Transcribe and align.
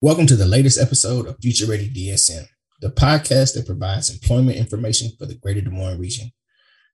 Welcome 0.00 0.28
to 0.28 0.36
the 0.36 0.46
latest 0.46 0.80
episode 0.80 1.26
of 1.26 1.38
Future 1.42 1.66
Ready 1.66 1.90
DSM, 1.90 2.46
the 2.80 2.88
podcast 2.88 3.54
that 3.54 3.66
provides 3.66 4.10
employment 4.10 4.56
information 4.56 5.10
for 5.18 5.26
the 5.26 5.34
greater 5.34 5.60
Des 5.60 5.70
Moines 5.70 5.98
region. 5.98 6.30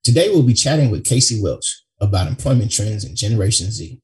Today, 0.03 0.31
we'll 0.31 0.43
be 0.43 0.55
chatting 0.55 0.91
with 0.91 1.05
Casey 1.05 1.39
Welch 1.39 1.83
about 2.01 2.29
employment 2.29 2.73
trends 2.73 3.05
in 3.05 3.15
Generation 3.15 3.71
Z. 3.71 4.01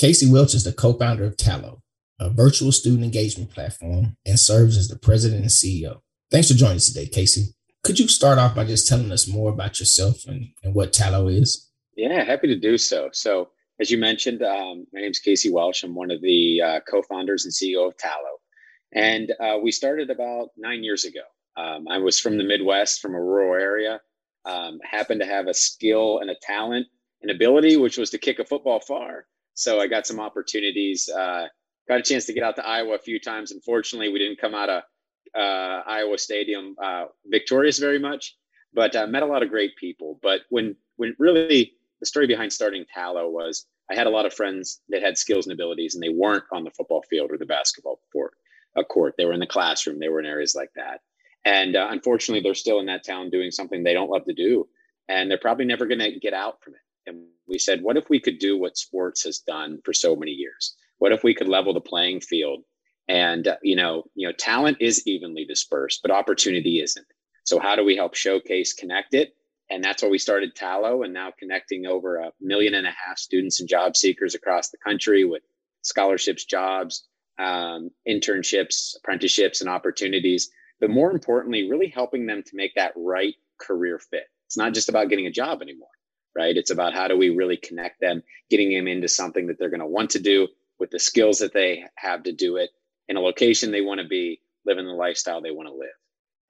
Casey 0.00 0.28
Welch 0.28 0.52
is 0.52 0.64
the 0.64 0.72
co 0.72 0.94
founder 0.94 1.22
of 1.22 1.36
Tallo, 1.36 1.78
a 2.18 2.28
virtual 2.28 2.72
student 2.72 3.04
engagement 3.04 3.52
platform, 3.52 4.16
and 4.26 4.40
serves 4.40 4.76
as 4.76 4.88
the 4.88 4.98
president 4.98 5.42
and 5.42 5.50
CEO. 5.50 6.00
Thanks 6.32 6.48
for 6.50 6.58
joining 6.58 6.78
us 6.78 6.88
today, 6.88 7.06
Casey. 7.06 7.54
Could 7.84 8.00
you 8.00 8.08
start 8.08 8.40
off 8.40 8.56
by 8.56 8.64
just 8.64 8.88
telling 8.88 9.12
us 9.12 9.28
more 9.28 9.52
about 9.52 9.78
yourself 9.78 10.26
and, 10.26 10.48
and 10.64 10.74
what 10.74 10.92
Tallo 10.92 11.32
is? 11.32 11.70
Yeah, 11.96 12.24
happy 12.24 12.48
to 12.48 12.58
do 12.58 12.78
so. 12.78 13.10
So, 13.12 13.50
as 13.80 13.90
you 13.90 13.98
mentioned, 13.98 14.42
um, 14.42 14.86
my 14.92 15.00
name 15.00 15.10
is 15.10 15.20
Casey 15.20 15.50
Welch. 15.50 15.84
I'm 15.84 15.94
one 15.94 16.10
of 16.10 16.20
the 16.20 16.60
uh, 16.60 16.80
co-founders 16.90 17.44
and 17.44 17.54
CEO 17.54 17.86
of 17.86 17.96
Tallo, 17.96 18.38
and 18.92 19.32
uh, 19.40 19.58
we 19.62 19.70
started 19.70 20.10
about 20.10 20.48
nine 20.56 20.82
years 20.82 21.04
ago. 21.04 21.20
Um, 21.56 21.86
I 21.88 21.98
was 21.98 22.18
from 22.18 22.38
the 22.38 22.44
Midwest, 22.44 23.00
from 23.00 23.14
a 23.14 23.20
rural 23.20 23.54
area. 23.60 24.00
Um, 24.44 24.78
happened 24.82 25.20
to 25.20 25.26
have 25.26 25.46
a 25.46 25.54
skill 25.54 26.20
and 26.20 26.30
a 26.30 26.34
talent 26.42 26.86
and 27.22 27.30
ability, 27.30 27.76
which 27.76 27.98
was 27.98 28.10
to 28.10 28.18
kick 28.18 28.38
a 28.38 28.44
football 28.44 28.80
far. 28.80 29.26
So 29.54 29.80
I 29.80 29.86
got 29.86 30.06
some 30.06 30.20
opportunities. 30.20 31.08
Uh, 31.08 31.46
got 31.88 32.00
a 32.00 32.02
chance 32.02 32.24
to 32.26 32.32
get 32.32 32.44
out 32.44 32.56
to 32.56 32.66
Iowa 32.66 32.94
a 32.94 32.98
few 32.98 33.20
times. 33.20 33.52
Unfortunately, 33.52 34.08
we 34.08 34.18
didn't 34.18 34.40
come 34.40 34.54
out 34.54 34.68
of 34.68 34.82
uh, 35.36 35.82
Iowa 35.86 36.18
Stadium 36.18 36.74
uh, 36.82 37.06
victorious 37.26 37.78
very 37.78 37.98
much, 37.98 38.36
but 38.72 38.94
uh, 38.96 39.06
met 39.06 39.22
a 39.22 39.26
lot 39.26 39.42
of 39.42 39.50
great 39.50 39.76
people. 39.76 40.18
But 40.22 40.42
when 40.48 40.76
when 40.96 41.14
really 41.18 41.77
the 42.00 42.06
story 42.06 42.26
behind 42.26 42.52
starting 42.52 42.84
Tallo 42.96 43.30
was 43.30 43.66
I 43.90 43.94
had 43.94 44.06
a 44.06 44.10
lot 44.10 44.26
of 44.26 44.34
friends 44.34 44.80
that 44.88 45.02
had 45.02 45.18
skills 45.18 45.46
and 45.46 45.52
abilities, 45.52 45.94
and 45.94 46.02
they 46.02 46.08
weren't 46.08 46.44
on 46.52 46.64
the 46.64 46.70
football 46.70 47.02
field 47.08 47.30
or 47.32 47.38
the 47.38 47.46
basketball 47.46 48.00
court. 48.12 48.34
A 48.76 48.84
court. 48.84 49.14
They 49.16 49.24
were 49.24 49.32
in 49.32 49.40
the 49.40 49.46
classroom. 49.46 49.98
They 49.98 50.08
were 50.08 50.20
in 50.20 50.26
areas 50.26 50.54
like 50.54 50.70
that. 50.76 51.00
And 51.44 51.74
uh, 51.74 51.88
unfortunately, 51.90 52.42
they're 52.42 52.54
still 52.54 52.80
in 52.80 52.86
that 52.86 53.04
town 53.04 53.30
doing 53.30 53.50
something 53.50 53.82
they 53.82 53.94
don't 53.94 54.10
love 54.10 54.24
to 54.26 54.34
do, 54.34 54.68
and 55.08 55.30
they're 55.30 55.38
probably 55.38 55.64
never 55.64 55.86
going 55.86 56.00
to 56.00 56.18
get 56.18 56.34
out 56.34 56.62
from 56.62 56.74
it. 56.74 56.80
And 57.08 57.24
we 57.46 57.58
said, 57.58 57.82
what 57.82 57.96
if 57.96 58.10
we 58.10 58.20
could 58.20 58.38
do 58.38 58.58
what 58.58 58.76
sports 58.76 59.24
has 59.24 59.38
done 59.38 59.78
for 59.84 59.94
so 59.94 60.14
many 60.14 60.32
years? 60.32 60.76
What 60.98 61.12
if 61.12 61.24
we 61.24 61.34
could 61.34 61.48
level 61.48 61.72
the 61.72 61.80
playing 61.80 62.20
field? 62.20 62.64
And 63.08 63.48
uh, 63.48 63.56
you 63.62 63.74
know, 63.74 64.04
you 64.14 64.28
know, 64.28 64.34
talent 64.38 64.76
is 64.80 65.06
evenly 65.06 65.46
dispersed, 65.46 66.00
but 66.02 66.10
opportunity 66.10 66.80
isn't. 66.80 67.06
So 67.44 67.58
how 67.58 67.74
do 67.74 67.84
we 67.84 67.96
help 67.96 68.14
showcase, 68.14 68.74
connect 68.74 69.14
it, 69.14 69.32
and 69.70 69.84
that's 69.84 70.02
why 70.02 70.08
we 70.08 70.18
started 70.18 70.54
Tallo 70.54 71.04
and 71.04 71.12
now 71.12 71.32
connecting 71.38 71.86
over 71.86 72.16
a 72.16 72.32
million 72.40 72.74
and 72.74 72.86
a 72.86 72.90
half 72.90 73.18
students 73.18 73.60
and 73.60 73.68
job 73.68 73.96
seekers 73.96 74.34
across 74.34 74.70
the 74.70 74.78
country 74.78 75.24
with 75.24 75.42
scholarships, 75.82 76.44
jobs, 76.44 77.06
um, 77.38 77.90
internships, 78.08 78.96
apprenticeships, 78.96 79.60
and 79.60 79.68
opportunities. 79.68 80.50
But 80.80 80.90
more 80.90 81.10
importantly, 81.10 81.68
really 81.68 81.88
helping 81.88 82.26
them 82.26 82.42
to 82.42 82.56
make 82.56 82.74
that 82.76 82.92
right 82.96 83.34
career 83.58 83.98
fit. 83.98 84.24
It's 84.46 84.56
not 84.56 84.74
just 84.74 84.88
about 84.88 85.08
getting 85.08 85.26
a 85.26 85.30
job 85.30 85.60
anymore, 85.60 85.88
right? 86.34 86.56
It's 86.56 86.70
about 86.70 86.94
how 86.94 87.08
do 87.08 87.16
we 87.18 87.30
really 87.30 87.56
connect 87.56 88.00
them, 88.00 88.22
getting 88.48 88.72
them 88.72 88.88
into 88.88 89.08
something 89.08 89.48
that 89.48 89.58
they're 89.58 89.70
going 89.70 89.80
to 89.80 89.86
want 89.86 90.10
to 90.10 90.20
do 90.20 90.48
with 90.78 90.90
the 90.90 90.98
skills 90.98 91.38
that 91.38 91.52
they 91.52 91.84
have 91.96 92.22
to 92.22 92.32
do 92.32 92.56
it 92.56 92.70
in 93.08 93.16
a 93.16 93.20
location 93.20 93.70
they 93.70 93.80
want 93.80 94.00
to 94.00 94.06
be, 94.06 94.40
living 94.64 94.86
the 94.86 94.92
lifestyle 94.92 95.40
they 95.40 95.50
want 95.50 95.68
to 95.68 95.74
live. 95.74 95.88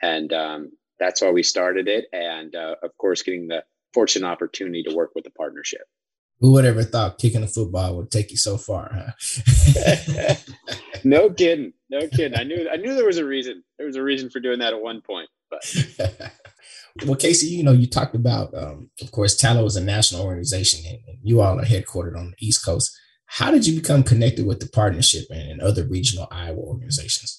And 0.01 0.33
um, 0.33 0.73
that's 0.99 1.23
why 1.23 1.31
we 1.31 1.43
started 1.43 1.89
it. 1.89 2.07
And 2.13 2.55
uh, 2.55 2.77
of 2.83 2.97
course, 2.99 3.23
getting 3.23 3.49
the 3.49 3.65
fortunate 3.95 4.27
opportunity 4.27 4.83
to 4.85 4.95
work 4.95 5.13
with 5.15 5.25
the 5.25 5.31
partnership. 5.31 5.83
Who 6.41 6.53
would 6.53 6.65
ever 6.65 6.85
thought 6.85 7.19
kicking 7.19 7.43
a 7.43 7.49
football 7.49 7.97
would 7.97 8.13
take 8.13 8.31
you 8.31 8.37
so 8.37 8.57
far, 8.57 8.93
huh? 8.95 10.35
no 11.05 11.31
kidding. 11.31 11.73
No 11.91 12.07
kidding. 12.07 12.39
I 12.39 12.45
knew 12.45 12.69
I 12.73 12.77
knew 12.77 12.95
there 12.95 13.07
was 13.07 13.19
a 13.19 13.25
reason. 13.25 13.65
There 13.77 13.87
was 13.87 13.97
a 13.97 14.03
reason 14.03 14.31
for 14.31 14.39
doing 14.39 14.61
that 14.61 14.73
at 14.73 14.81
one 14.81 15.01
point. 15.01 15.29
But 15.51 15.65
well, 17.07 17.17
Casey, 17.17 17.49
you 17.49 17.65
know, 17.65 17.73
you 17.73 17.89
talked 17.89 18.15
about 18.15 18.55
um, 18.55 18.91
of 19.03 19.11
course, 19.11 19.37
Tallo 19.37 19.67
is 19.67 19.75
a 19.75 19.83
national 19.83 20.23
organization 20.23 20.85
and 20.89 21.19
you 21.23 21.41
all 21.41 21.59
are 21.59 21.65
headquartered 21.65 22.17
on 22.17 22.31
the 22.39 22.47
East 22.47 22.65
Coast. 22.65 22.97
How 23.27 23.51
did 23.51 23.67
you 23.67 23.79
become 23.79 24.05
connected 24.05 24.47
with 24.47 24.61
the 24.61 24.69
partnership 24.69 25.25
and, 25.31 25.51
and 25.51 25.61
other 25.61 25.85
regional 25.87 26.29
Iowa 26.31 26.59
organizations? 26.59 27.38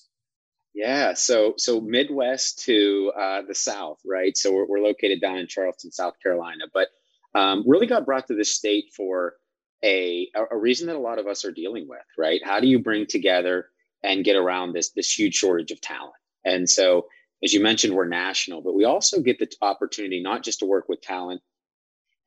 Yeah, 0.74 1.14
so 1.14 1.56
so 1.58 1.82
Midwest 1.82 2.60
to 2.66 3.12
uh, 3.20 3.42
the 3.48 3.56
South, 3.56 4.00
right? 4.06 4.38
So 4.38 4.54
we're, 4.54 4.66
we're 4.68 4.80
located 4.82 5.20
down 5.20 5.38
in 5.38 5.48
Charleston, 5.48 5.92
South 5.92 6.14
Carolina, 6.22 6.66
but 6.74 6.90
um, 7.36 7.64
really 7.68 7.88
got 7.88 8.06
brought 8.06 8.28
to 8.28 8.36
this 8.36 8.56
state 8.56 8.86
for 8.96 9.36
a 9.84 10.30
a 10.52 10.58
reason 10.58 10.88
that 10.88 10.96
a 10.96 11.00
lot 11.00 11.20
of 11.20 11.28
us 11.28 11.44
are 11.44 11.52
dealing 11.52 11.88
with, 11.88 12.06
right? 12.18 12.42
How 12.44 12.60
do 12.60 12.68
you 12.68 12.80
bring 12.80 13.08
together 13.08 13.70
and 14.04 14.24
get 14.24 14.36
around 14.36 14.74
this 14.74 14.92
this 14.92 15.18
huge 15.18 15.36
shortage 15.36 15.72
of 15.72 15.82
talent? 15.82 16.14
And 16.46 16.70
so, 16.70 17.08
as 17.44 17.54
you 17.54 17.62
mentioned, 17.62 17.96
we're 17.96 18.08
national, 18.08 18.62
but 18.62 18.76
we 18.76 18.86
also 18.86 19.22
get 19.22 19.40
the 19.40 19.52
opportunity 19.62 20.22
not 20.22 20.44
just 20.44 20.60
to 20.60 20.66
work 20.66 20.88
with 20.88 21.02
talent 21.02 21.42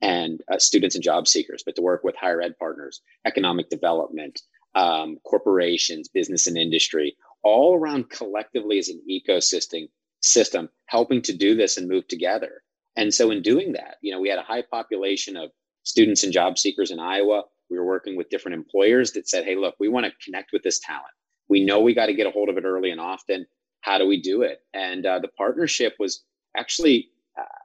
and 0.01 0.41
uh, 0.51 0.59
students 0.59 0.95
and 0.95 1.03
job 1.03 1.27
seekers, 1.29 1.63
but 1.65 1.75
to 1.77 1.81
work 1.81 2.03
with 2.03 2.15
higher 2.17 2.41
ed 2.41 2.57
partners, 2.59 3.01
economic 3.25 3.69
development, 3.69 4.41
um, 4.75 5.17
corporations, 5.23 6.09
business 6.09 6.45
and 6.47 6.57
industry, 6.57 7.15
all 7.43 7.75
around 7.75 8.09
collectively 8.09 8.79
as 8.79 8.89
an 8.89 9.01
ecosystem 9.09 9.89
system 10.21 10.69
helping 10.85 11.21
to 11.21 11.33
do 11.33 11.55
this 11.55 11.77
and 11.77 11.87
move 11.87 12.07
together. 12.07 12.63
And 12.95 13.13
so 13.13 13.31
in 13.31 13.41
doing 13.41 13.73
that 13.73 13.97
you 14.01 14.11
know 14.11 14.21
we 14.21 14.29
had 14.29 14.39
a 14.39 14.43
high 14.43 14.63
population 14.63 15.37
of 15.37 15.51
students 15.83 16.23
and 16.23 16.33
job 16.33 16.57
seekers 16.57 16.91
in 16.91 16.99
iowa. 16.99 17.43
We 17.69 17.77
were 17.77 17.85
working 17.85 18.15
with 18.15 18.29
different 18.29 18.55
employers 18.55 19.11
that 19.13 19.27
said 19.27 19.45
hey 19.45 19.55
look 19.55 19.75
we 19.79 19.89
want 19.89 20.05
to 20.05 20.11
connect 20.23 20.51
with 20.53 20.63
this 20.63 20.79
talent. 20.79 21.13
We 21.49 21.63
know 21.63 21.81
we 21.81 21.93
got 21.93 22.07
to 22.07 22.13
get 22.13 22.27
a 22.27 22.31
hold 22.31 22.49
of 22.49 22.57
it 22.57 22.63
early 22.65 22.91
and 22.91 23.01
often. 23.01 23.45
How 23.81 23.97
do 23.97 24.07
we 24.07 24.21
do 24.21 24.43
it? 24.43 24.61
And 24.73 25.05
uh, 25.05 25.19
the 25.19 25.27
partnership 25.27 25.95
was 25.99 26.23
actually 26.57 27.09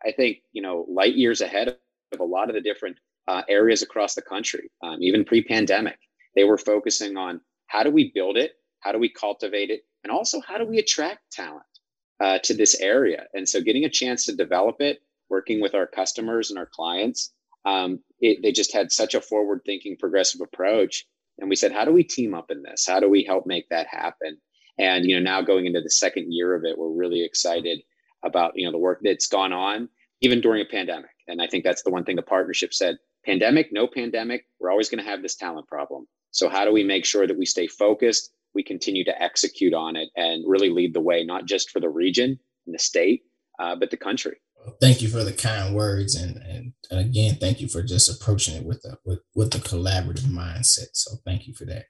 i 0.05 0.13
think 0.13 0.39
you 0.53 0.63
know 0.63 0.87
light 0.89 1.15
years 1.15 1.41
ahead 1.41 1.69
of 2.13 2.21
a 2.21 2.25
lot 2.25 2.49
of 2.49 2.55
the 2.55 2.61
different 2.61 2.97
uh, 3.27 3.43
areas 3.51 3.83
across 3.83 4.15
the 4.15 4.23
country. 4.23 4.71
Um, 4.83 5.03
even 5.03 5.25
pre-pandemic 5.25 5.99
they 6.35 6.45
were 6.45 6.59
focusing 6.59 7.17
on 7.17 7.41
how 7.67 7.83
do 7.83 7.91
we 7.91 8.13
build 8.15 8.37
it 8.37 8.53
how 8.81 8.93
do 8.93 8.99
we 8.99 9.09
cultivate 9.09 9.71
it? 9.71 9.83
And 10.05 10.11
also, 10.11 10.41
how 10.41 10.59
do 10.59 10.65
we 10.65 10.79
attract 10.79 11.33
talent 11.33 11.65
uh, 12.21 12.39
to 12.45 12.55
this 12.55 12.79
area? 12.81 13.25
And 13.35 13.49
so, 13.49 13.61
getting 13.61 13.85
a 13.85 13.91
chance 13.91 14.27
to 14.27 14.37
develop 14.37 14.77
it, 14.81 15.01
working 15.29 15.61
with 15.61 15.75
our 15.75 15.87
customers 15.87 16.51
and 16.51 16.59
our 16.59 16.69
clients, 16.73 17.33
um, 17.65 18.01
it, 18.21 18.39
they 18.43 18.53
just 18.53 18.73
had 18.73 18.93
such 18.93 19.15
a 19.15 19.21
forward 19.21 19.61
thinking, 19.67 19.97
progressive 19.99 20.41
approach. 20.41 21.05
And 21.39 21.49
we 21.49 21.57
said, 21.57 21.73
how 21.73 21.85
do 21.85 21.93
we 21.93 22.03
team 22.03 22.35
up 22.35 22.51
in 22.51 22.63
this? 22.63 22.85
How 22.87 22.99
do 22.99 23.09
we 23.09 23.25
help 23.25 23.47
make 23.47 23.69
that 23.69 23.87
happen? 23.89 24.39
And 24.79 25.05
you 25.05 25.17
know, 25.17 25.23
now 25.23 25.43
going 25.43 25.67
into 25.67 25.81
the 25.81 25.91
second 25.91 26.33
year 26.33 26.55
of 26.55 26.65
it, 26.65 26.79
we're 26.79 26.91
really 26.91 27.25
excited 27.25 27.81
about 28.25 28.53
you 28.55 28.65
know 28.65 28.73
the 28.73 28.79
work 28.79 29.01
that's 29.03 29.27
gone 29.27 29.53
on, 29.53 29.89
even 30.21 30.41
during 30.41 30.63
a 30.63 30.71
pandemic. 30.71 31.11
And 31.27 31.43
I 31.43 31.47
think 31.47 31.65
that's 31.65 31.83
the 31.83 31.91
one 31.91 32.05
thing 32.05 32.17
the 32.17 32.23
partnership 32.23 32.73
said: 32.73 32.97
pandemic, 33.27 33.73
no 33.73 33.89
pandemic, 33.89 34.47
we're 34.61 34.71
always 34.71 34.89
going 34.89 35.03
to 35.03 35.11
have 35.11 35.23
this 35.23 35.37
talent 35.37 35.67
problem. 35.67 36.07
So 36.31 36.49
how 36.49 36.65
do 36.65 36.73
we 36.73 36.85
make 36.85 37.05
sure 37.05 37.27
that 37.27 37.39
we 37.39 37.47
stay 37.47 37.67
focused 37.67 38.33
we 38.55 38.63
continue 38.63 39.05
to 39.05 39.23
execute 39.23 39.75
on 39.75 39.97
it 39.97 40.09
and 40.17 40.45
really 40.47 40.71
lead 40.71 40.95
the 40.95 41.01
way, 41.01 41.25
not 41.25 41.47
just 41.47 41.71
for 41.71 41.81
the 41.81 41.89
region 41.89 42.39
and 42.67 42.75
the 42.75 42.79
state, 42.79 43.23
uh, 43.59 43.77
but 43.77 43.91
the 43.91 43.97
country. 43.97 44.37
Thank 44.81 45.01
you 45.01 45.09
for 45.09 45.25
the 45.25 45.33
kind 45.33 45.75
words, 45.75 46.15
and, 46.15 46.37
and, 46.39 46.73
and 46.91 47.01
again, 47.01 47.37
thank 47.37 47.61
you 47.61 47.69
for 47.69 47.83
just 47.83 48.11
approaching 48.11 48.57
it 48.57 48.65
with 48.65 48.85
a 48.85 48.99
with 49.05 49.21
with 49.35 49.55
a 49.55 49.59
collaborative 49.59 50.27
mindset. 50.27 50.89
So 50.95 51.17
thank 51.25 51.47
you 51.47 51.55
for 51.55 51.65
that. 51.67 51.87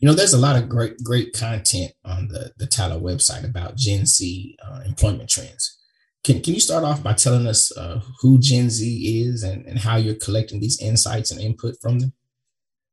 You 0.00 0.08
know, 0.08 0.14
there's 0.14 0.34
a 0.34 0.38
lot 0.38 0.56
of 0.56 0.68
great 0.68 0.98
great 1.04 1.32
content 1.32 1.92
on 2.04 2.28
the 2.28 2.52
the 2.58 2.66
Tallo 2.66 3.00
website 3.00 3.44
about 3.48 3.76
Gen 3.76 4.06
Z 4.06 4.56
uh, 4.66 4.80
employment 4.84 5.30
trends. 5.30 5.78
Can, 6.24 6.40
can 6.40 6.54
you 6.54 6.60
start 6.60 6.84
off 6.84 7.02
by 7.02 7.12
telling 7.12 7.46
us 7.46 7.70
uh, 7.76 8.00
who 8.20 8.40
Gen 8.40 8.70
Z 8.70 9.22
is 9.28 9.42
and, 9.42 9.64
and 9.66 9.78
how 9.78 9.96
you're 9.96 10.14
collecting 10.14 10.58
these 10.58 10.80
insights 10.80 11.30
and 11.30 11.40
input 11.40 11.76
from 11.80 12.00
them? 12.00 12.12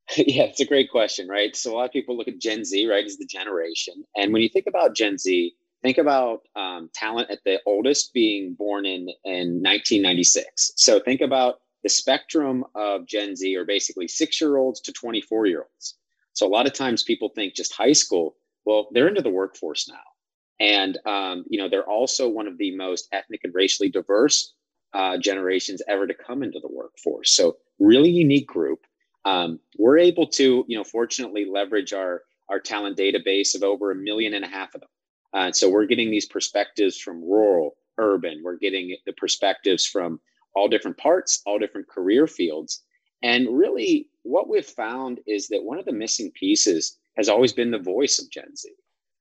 Yeah, 0.16 0.44
it's 0.44 0.60
a 0.60 0.66
great 0.66 0.90
question, 0.90 1.28
right? 1.28 1.54
So 1.56 1.72
a 1.72 1.74
lot 1.76 1.86
of 1.86 1.92
people 1.92 2.16
look 2.16 2.28
at 2.28 2.38
Gen 2.38 2.64
Z, 2.64 2.86
right, 2.86 3.04
as 3.04 3.16
the 3.16 3.26
generation. 3.26 4.04
And 4.16 4.32
when 4.32 4.42
you 4.42 4.48
think 4.48 4.66
about 4.66 4.94
Gen 4.94 5.18
Z, 5.18 5.54
think 5.82 5.98
about 5.98 6.42
um, 6.56 6.90
talent 6.94 7.30
at 7.30 7.40
the 7.44 7.60
oldest 7.66 8.12
being 8.12 8.54
born 8.54 8.86
in, 8.86 9.08
in 9.24 9.62
1996. 9.62 10.72
So 10.76 11.00
think 11.00 11.20
about 11.20 11.60
the 11.82 11.88
spectrum 11.88 12.64
of 12.74 13.06
Gen 13.06 13.34
Z 13.36 13.56
are 13.56 13.64
basically 13.64 14.08
six 14.08 14.40
year 14.40 14.56
olds 14.56 14.80
to 14.82 14.92
24 14.92 15.46
year 15.46 15.60
olds. 15.60 15.96
So 16.34 16.46
a 16.46 16.50
lot 16.50 16.66
of 16.66 16.72
times 16.72 17.02
people 17.02 17.30
think 17.30 17.54
just 17.54 17.72
high 17.74 17.92
school. 17.92 18.36
Well, 18.64 18.88
they're 18.92 19.08
into 19.08 19.22
the 19.22 19.30
workforce 19.30 19.88
now. 19.88 19.94
And, 20.60 20.98
um, 21.06 21.44
you 21.48 21.58
know, 21.58 21.68
they're 21.68 21.88
also 21.88 22.28
one 22.28 22.46
of 22.46 22.56
the 22.58 22.76
most 22.76 23.08
ethnic 23.12 23.40
and 23.42 23.52
racially 23.54 23.88
diverse 23.90 24.54
uh, 24.94 25.16
generations 25.18 25.82
ever 25.88 26.06
to 26.06 26.14
come 26.14 26.42
into 26.42 26.60
the 26.60 26.68
workforce. 26.70 27.34
So 27.34 27.56
really 27.80 28.10
unique 28.10 28.46
group 28.46 28.80
um, 29.24 29.60
we're 29.78 29.98
able 29.98 30.26
to, 30.28 30.64
you 30.68 30.76
know, 30.76 30.84
fortunately 30.84 31.44
leverage 31.44 31.92
our 31.92 32.22
our 32.48 32.60
talent 32.60 32.98
database 32.98 33.54
of 33.54 33.62
over 33.62 33.90
a 33.92 33.94
million 33.94 34.34
and 34.34 34.44
a 34.44 34.48
half 34.48 34.74
of 34.74 34.80
them. 34.82 34.90
Uh, 35.32 35.52
so 35.52 35.70
we're 35.70 35.86
getting 35.86 36.10
these 36.10 36.26
perspectives 36.26 36.98
from 36.98 37.22
rural, 37.22 37.76
urban. 37.98 38.42
We're 38.44 38.58
getting 38.58 38.94
the 39.06 39.12
perspectives 39.14 39.86
from 39.86 40.20
all 40.54 40.68
different 40.68 40.98
parts, 40.98 41.40
all 41.46 41.58
different 41.58 41.88
career 41.88 42.26
fields. 42.26 42.82
And 43.22 43.48
really, 43.56 44.08
what 44.22 44.48
we've 44.48 44.66
found 44.66 45.20
is 45.26 45.48
that 45.48 45.62
one 45.62 45.78
of 45.78 45.84
the 45.86 45.92
missing 45.92 46.30
pieces 46.32 46.98
has 47.16 47.28
always 47.28 47.52
been 47.52 47.70
the 47.70 47.78
voice 47.78 48.18
of 48.18 48.30
Gen 48.30 48.54
Z, 48.56 48.68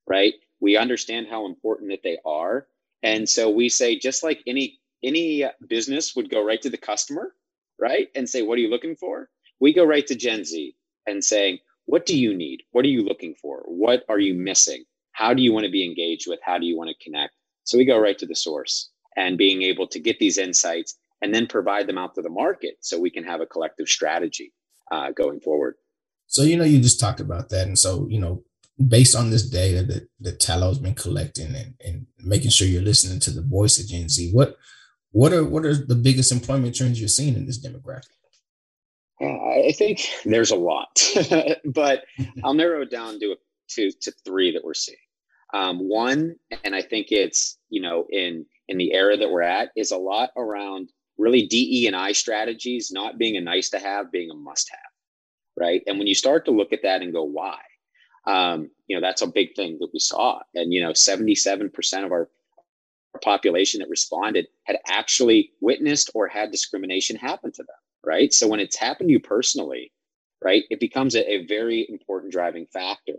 right? 0.07 0.33
We 0.59 0.75
understand 0.75 1.27
how 1.29 1.45
important 1.45 1.91
that 1.91 2.03
they 2.03 2.17
are. 2.25 2.67
And 3.03 3.29
so 3.29 3.49
we 3.49 3.69
say, 3.69 3.97
just 3.97 4.23
like 4.23 4.41
any 4.47 4.79
any 5.03 5.45
business 5.67 6.15
would 6.15 6.29
go 6.29 6.43
right 6.43 6.61
to 6.61 6.69
the 6.69 6.77
customer, 6.77 7.33
right? 7.79 8.09
And 8.15 8.29
say, 8.29 8.41
what 8.43 8.57
are 8.57 8.61
you 8.61 8.69
looking 8.69 8.95
for? 8.95 9.29
We 9.61 9.73
go 9.73 9.85
right 9.85 10.05
to 10.07 10.15
Gen 10.15 10.43
Z 10.43 10.75
and 11.07 11.23
saying, 11.23 11.59
what 11.85 12.05
do 12.05 12.17
you 12.17 12.35
need? 12.35 12.63
What 12.71 12.83
are 12.83 12.89
you 12.89 13.03
looking 13.03 13.35
for? 13.35 13.63
What 13.65 14.03
are 14.09 14.19
you 14.19 14.33
missing? 14.33 14.83
How 15.13 15.33
do 15.33 15.41
you 15.41 15.53
want 15.53 15.65
to 15.65 15.71
be 15.71 15.85
engaged 15.85 16.27
with? 16.27 16.39
How 16.43 16.57
do 16.57 16.65
you 16.65 16.77
want 16.77 16.89
to 16.89 17.03
connect? 17.03 17.33
So 17.63 17.77
we 17.77 17.85
go 17.85 17.99
right 17.99 18.17
to 18.17 18.25
the 18.25 18.35
source 18.35 18.89
and 19.15 19.37
being 19.37 19.61
able 19.61 19.87
to 19.87 19.99
get 19.99 20.19
these 20.19 20.37
insights 20.37 20.95
and 21.21 21.33
then 21.33 21.45
provide 21.45 21.87
them 21.87 21.97
out 21.97 22.15
to 22.15 22.21
the 22.21 22.29
market 22.29 22.77
so 22.81 22.99
we 22.99 23.11
can 23.11 23.23
have 23.23 23.39
a 23.39 23.45
collective 23.45 23.87
strategy 23.87 24.51
uh, 24.91 25.11
going 25.11 25.39
forward. 25.39 25.75
So, 26.27 26.43
you 26.43 26.57
know, 26.57 26.63
you 26.63 26.79
just 26.79 26.99
talked 26.99 27.19
about 27.19 27.49
that. 27.49 27.67
And 27.67 27.77
so, 27.77 28.07
you 28.09 28.19
know, 28.19 28.43
based 28.87 29.15
on 29.15 29.29
this 29.29 29.47
data 29.47 29.83
that, 29.83 30.07
that 30.21 30.39
Tallo's 30.39 30.79
been 30.79 30.95
collecting 30.95 31.53
and, 31.53 31.75
and 31.85 32.07
making 32.17 32.49
sure 32.51 32.67
you're 32.67 32.81
listening 32.81 33.19
to 33.19 33.31
the 33.31 33.43
voice 33.43 33.79
of 33.79 33.87
Gen 33.87 34.09
Z, 34.09 34.31
what 34.31 34.57
what 35.11 35.33
are 35.33 35.43
what 35.43 35.65
are 35.65 35.75
the 35.75 35.93
biggest 35.93 36.31
employment 36.31 36.73
trends 36.73 36.99
you're 36.99 37.09
seeing 37.09 37.35
in 37.35 37.45
this 37.45 37.63
demographic? 37.63 38.15
I 39.21 39.73
think 39.75 40.01
there's 40.25 40.51
a 40.51 40.55
lot, 40.55 41.01
but 41.65 42.03
I'll 42.43 42.53
narrow 42.53 42.81
it 42.81 42.91
down 42.91 43.19
to, 43.19 43.35
to 43.69 43.91
to 44.01 44.11
three 44.25 44.51
that 44.51 44.63
we're 44.63 44.73
seeing. 44.73 44.97
Um, 45.53 45.87
one, 45.87 46.35
and 46.63 46.73
I 46.75 46.81
think 46.81 47.07
it's 47.11 47.57
you 47.69 47.81
know 47.81 48.07
in 48.09 48.45
in 48.67 48.77
the 48.77 48.93
era 48.93 49.17
that 49.17 49.29
we're 49.29 49.41
at, 49.41 49.69
is 49.75 49.91
a 49.91 49.97
lot 49.97 50.29
around 50.37 50.91
really 51.17 51.45
DE 51.45 51.87
and 51.87 51.95
I 51.95 52.13
strategies 52.13 52.91
not 52.91 53.17
being 53.17 53.37
a 53.37 53.41
nice 53.41 53.69
to 53.69 53.79
have, 53.79 54.11
being 54.11 54.31
a 54.31 54.35
must 54.35 54.69
have, 54.71 54.79
right? 55.57 55.83
And 55.85 55.97
when 55.99 56.07
you 56.07 56.15
start 56.15 56.45
to 56.45 56.51
look 56.51 56.73
at 56.73 56.81
that 56.83 57.01
and 57.01 57.13
go, 57.13 57.23
why? 57.23 57.59
Um, 58.25 58.71
you 58.87 58.95
know, 58.95 59.01
that's 59.01 59.21
a 59.21 59.27
big 59.27 59.55
thing 59.55 59.77
that 59.79 59.89
we 59.93 59.99
saw. 59.99 60.39
And 60.55 60.73
you 60.73 60.81
know, 60.81 60.91
77% 60.91 62.05
of 62.05 62.11
our 62.11 62.29
population 63.21 63.79
that 63.79 63.89
responded 63.89 64.47
had 64.63 64.77
actually 64.87 65.51
witnessed 65.59 66.09
or 66.13 66.27
had 66.27 66.51
discrimination 66.51 67.15
happen 67.15 67.51
to 67.51 67.63
them, 67.63 67.75
right? 68.05 68.33
So 68.33 68.47
when 68.47 68.59
it's 68.59 68.77
happened 68.77 69.09
to 69.09 69.13
you 69.13 69.19
personally, 69.19 69.91
right, 70.43 70.63
it 70.69 70.79
becomes 70.79 71.15
a, 71.15 71.29
a 71.29 71.45
very 71.45 71.85
important 71.89 72.31
driving 72.31 72.65
factor. 72.67 73.15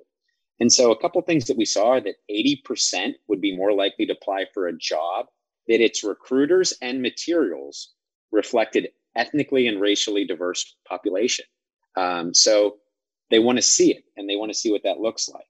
And 0.61 0.73
so 0.73 0.93
a 0.93 1.01
couple 1.01 1.21
things 1.23 1.47
that 1.47 1.57
we 1.57 1.65
saw 1.65 1.93
are 1.93 2.01
that 2.01 2.17
80% 2.31 3.15
would 3.29 3.41
be 3.41 3.57
more 3.57 3.73
likely 3.73 4.07
to 4.07 4.13
apply 4.13 4.47
for 4.53 4.69
a 4.69 4.77
job 4.77 5.27
that 5.69 5.81
its 5.81 6.05
recruiters 6.05 6.73
and 6.83 7.03
materials 7.03 7.93
reflected 8.31 8.89
ethnically 9.17 9.67
and 9.67 9.81
racially 9.81 10.25
diverse 10.25 10.77
population. 10.87 11.45
Um, 11.97 12.35
so 12.35 12.77
they 13.31 13.39
want 13.39 13.59
to 13.59 13.63
see 13.63 13.93
it 13.93 14.05
and 14.17 14.29
they 14.29 14.37
want 14.37 14.51
to 14.53 14.59
see 14.59 14.71
what 14.71 14.83
that 14.85 15.01
looks 15.01 15.29
like. 15.29 15.47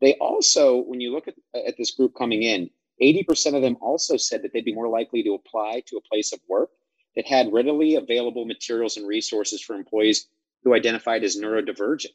They 0.00 0.14
also, 0.14 0.78
when 0.78 1.00
you 1.00 1.12
look 1.12 1.28
at, 1.28 1.34
at 1.54 1.76
this 1.76 1.90
group 1.90 2.14
coming 2.16 2.42
in, 2.42 2.70
80% 3.02 3.54
of 3.54 3.62
them 3.62 3.76
also 3.80 4.16
said 4.16 4.42
that 4.42 4.52
they'd 4.52 4.64
be 4.64 4.74
more 4.74 4.88
likely 4.88 5.22
to 5.22 5.34
apply 5.34 5.82
to 5.86 5.96
a 5.96 6.08
place 6.08 6.32
of 6.32 6.40
work 6.48 6.70
that 7.16 7.26
had 7.26 7.52
readily 7.52 7.96
available 7.96 8.44
materials 8.44 8.96
and 8.96 9.06
resources 9.06 9.60
for 9.60 9.74
employees 9.74 10.28
who 10.62 10.74
identified 10.74 11.24
as 11.24 11.36
neurodivergent, 11.36 12.14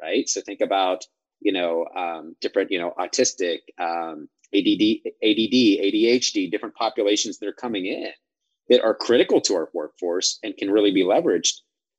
right? 0.00 0.28
So 0.28 0.40
think 0.40 0.60
about, 0.60 1.04
you 1.40 1.52
know, 1.52 1.86
um, 1.96 2.36
different, 2.40 2.70
you 2.70 2.78
know, 2.78 2.92
autistic, 2.98 3.60
um, 3.78 4.28
ADD, 4.54 5.00
ADD, 5.22 5.56
ADHD, 5.82 6.50
different 6.50 6.76
populations 6.76 7.38
that 7.38 7.48
are 7.48 7.52
coming 7.52 7.86
in 7.86 8.10
that 8.68 8.82
are 8.82 8.94
critical 8.94 9.40
to 9.42 9.54
our 9.54 9.68
workforce 9.74 10.38
and 10.42 10.56
can 10.56 10.70
really 10.70 10.92
be 10.92 11.04
leveraged. 11.04 11.54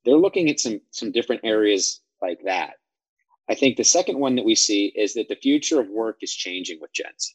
They're 0.05 0.15
looking 0.15 0.49
at 0.49 0.59
some 0.59 0.79
some 0.91 1.11
different 1.11 1.41
areas 1.43 2.01
like 2.21 2.39
that. 2.45 2.75
I 3.49 3.55
think 3.55 3.77
the 3.77 3.83
second 3.83 4.19
one 4.19 4.35
that 4.35 4.45
we 4.45 4.55
see 4.55 4.87
is 4.95 5.13
that 5.13 5.27
the 5.29 5.35
future 5.35 5.79
of 5.79 5.89
work 5.89 6.17
is 6.21 6.33
changing 6.33 6.79
with 6.81 6.93
Gen 6.93 7.11
Z. 7.19 7.33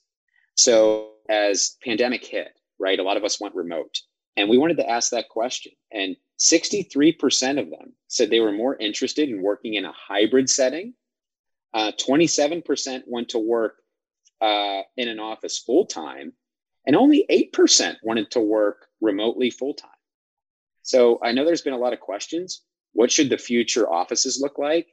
So 0.55 1.13
as 1.29 1.77
pandemic 1.85 2.25
hit, 2.25 2.49
right, 2.79 2.99
a 2.99 3.03
lot 3.03 3.17
of 3.17 3.25
us 3.25 3.41
went 3.41 3.55
remote 3.55 3.99
and 4.37 4.49
we 4.49 4.59
wanted 4.59 4.79
to 4.79 4.89
ask 4.89 5.11
that 5.11 5.29
question. 5.29 5.73
And 5.91 6.17
63% 6.39 7.61
of 7.61 7.71
them 7.71 7.93
said 8.09 8.31
they 8.31 8.41
were 8.41 8.53
more 8.53 8.77
interested 8.77 9.29
in 9.29 9.43
working 9.43 9.75
in 9.75 9.85
a 9.85 9.93
hybrid 9.93 10.49
setting. 10.49 10.95
Uh, 11.75 11.93
27% 11.99 13.03
went 13.07 13.31
to 13.31 13.39
work 13.39 13.77
uh, 14.41 14.83
in 14.97 15.09
an 15.09 15.21
office 15.21 15.59
full 15.59 15.87
time, 15.87 16.33
and 16.87 16.97
only 16.97 17.25
8% 17.31 17.97
wanted 18.03 18.31
to 18.33 18.41
work 18.41 18.89
remotely 19.01 19.51
full 19.51 19.75
time. 19.75 19.91
So 20.83 21.21
I 21.23 21.33
know 21.33 21.45
there's 21.45 21.63
been 21.63 21.73
a 21.73 21.79
lot 21.79 21.93
of 21.93 22.01
questions. 22.01 22.63
What 22.93 23.11
should 23.11 23.31
the 23.31 23.39
future 23.39 23.91
offices 23.91 24.41
look 24.41 24.59
like? 24.59 24.89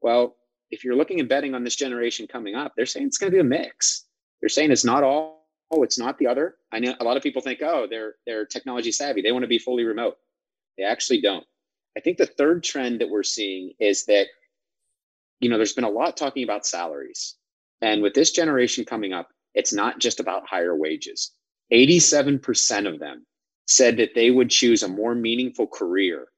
Well, 0.00 0.36
if 0.70 0.84
you're 0.84 0.96
looking 0.96 1.20
and 1.20 1.28
betting 1.28 1.54
on 1.54 1.64
this 1.64 1.76
generation 1.76 2.26
coming 2.26 2.54
up, 2.54 2.72
they're 2.76 2.86
saying 2.86 3.06
it's 3.06 3.18
going 3.18 3.30
to 3.30 3.36
be 3.36 3.40
a 3.40 3.44
mix. 3.44 4.06
They're 4.40 4.48
saying 4.48 4.70
it's 4.70 4.84
not 4.84 5.04
all, 5.04 5.41
oh, 5.72 5.82
it's 5.82 5.98
not 5.98 6.18
the 6.18 6.26
other. 6.26 6.56
I 6.70 6.78
know 6.78 6.94
a 7.00 7.04
lot 7.04 7.16
of 7.16 7.22
people 7.22 7.42
think, 7.42 7.60
oh, 7.62 7.86
they're 7.88 8.14
they're 8.26 8.46
technology 8.46 8.92
savvy. 8.92 9.22
They 9.22 9.32
want 9.32 9.42
to 9.42 9.48
be 9.48 9.58
fully 9.58 9.84
remote. 9.84 10.16
They 10.78 10.84
actually 10.84 11.20
don't. 11.20 11.44
I 11.96 12.00
think 12.00 12.18
the 12.18 12.26
third 12.26 12.62
trend 12.62 13.00
that 13.00 13.10
we're 13.10 13.22
seeing 13.22 13.72
is 13.78 14.06
that, 14.06 14.26
you 15.40 15.50
know, 15.50 15.56
there's 15.56 15.74
been 15.74 15.84
a 15.84 15.90
lot 15.90 16.16
talking 16.16 16.44
about 16.44 16.66
salaries. 16.66 17.36
And 17.82 18.02
with 18.02 18.14
this 18.14 18.30
generation 18.30 18.84
coming 18.84 19.12
up, 19.12 19.28
it's 19.54 19.72
not 19.72 19.98
just 19.98 20.20
about 20.20 20.48
higher 20.48 20.76
wages. 20.76 21.32
87% 21.72 22.92
of 22.92 23.00
them 23.00 23.26
said 23.66 23.96
that 23.98 24.14
they 24.14 24.30
would 24.30 24.50
choose 24.50 24.82
a 24.82 24.88
more 24.88 25.14
meaningful 25.14 25.66
career 25.66 26.28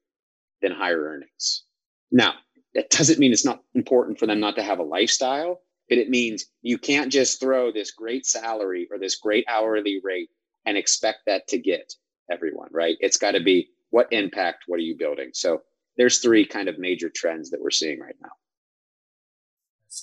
than 0.63 0.73
higher 0.73 1.03
earnings. 1.05 1.65
Now, 2.11 2.35
that 2.75 2.91
doesn't 2.91 3.19
mean 3.19 3.33
it's 3.33 3.45
not 3.45 3.63
important 3.75 4.19
for 4.19 4.27
them 4.27 4.41
not 4.41 4.57
to 4.57 4.63
have 4.63 4.79
a 4.79 4.85
lifestyle, 4.85 5.61
but 5.89 5.99
it 5.99 6.11
means 6.11 6.47
you 6.63 6.79
can't 6.79 7.13
just 7.13 7.41
throw 7.41 7.71
this 7.71 7.91
great 7.91 8.27
salary 8.27 8.89
or 8.91 8.99
this 8.99 9.17
great 9.17 9.45
hourly 9.49 10.01
rate 10.03 10.31
and 10.67 10.77
expect 10.77 11.19
that 11.27 11.47
to 11.49 11.59
get 11.59 11.93
everyone, 12.31 12.69
right? 12.73 12.97
It's 13.01 13.19
got 13.19 13.33
to 13.33 13.41
be 13.43 13.69
what 13.91 14.13
impact, 14.13 14.65
what 14.67 14.77
are 14.77 14.83
you 14.83 14.97
building? 14.97 15.31
So 15.35 15.63
there's 15.97 16.19
three 16.19 16.47
kind 16.47 16.69
of 16.69 16.79
major 16.79 17.11
trends 17.15 17.51
that 17.51 17.61
we're 17.61 17.71
seeing 17.71 18.01
right 18.01 18.17
now. 18.23 18.31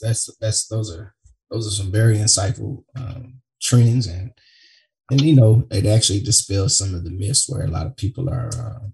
That's 0.01 0.29
that's 0.39 0.67
those 0.67 0.95
are 0.95 1.15
those 1.49 1.67
are 1.67 1.83
some 1.83 1.91
very 1.91 2.17
insightful 2.17 2.83
um, 2.95 3.41
trends 3.61 4.07
and 4.07 4.31
and 5.09 5.19
you 5.19 5.35
know 5.35 5.67
it 5.69 5.85
actually 5.85 6.21
dispels 6.21 6.77
some 6.77 6.95
of 6.95 7.03
the 7.03 7.11
myths 7.11 7.49
where 7.49 7.65
a 7.65 7.69
lot 7.69 7.85
of 7.85 7.97
people 7.97 8.29
are 8.29 8.49
uh, 8.57 8.87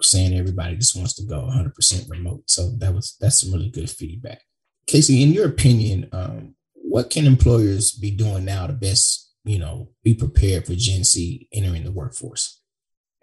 saying 0.00 0.34
everybody 0.34 0.76
just 0.76 0.96
wants 0.96 1.14
to 1.14 1.22
go 1.22 1.42
100% 1.42 2.10
remote 2.10 2.42
so 2.46 2.70
that 2.78 2.94
was 2.94 3.16
that's 3.20 3.42
some 3.42 3.52
really 3.52 3.68
good 3.68 3.90
feedback 3.90 4.40
casey 4.86 5.22
in 5.22 5.32
your 5.32 5.46
opinion 5.46 6.08
um, 6.12 6.54
what 6.74 7.10
can 7.10 7.26
employers 7.26 7.92
be 7.92 8.10
doing 8.10 8.44
now 8.44 8.66
to 8.66 8.72
best 8.72 9.30
you 9.44 9.58
know 9.58 9.88
be 10.02 10.14
prepared 10.14 10.66
for 10.66 10.74
gen 10.74 11.04
z 11.04 11.48
entering 11.52 11.84
the 11.84 11.92
workforce? 11.92 12.60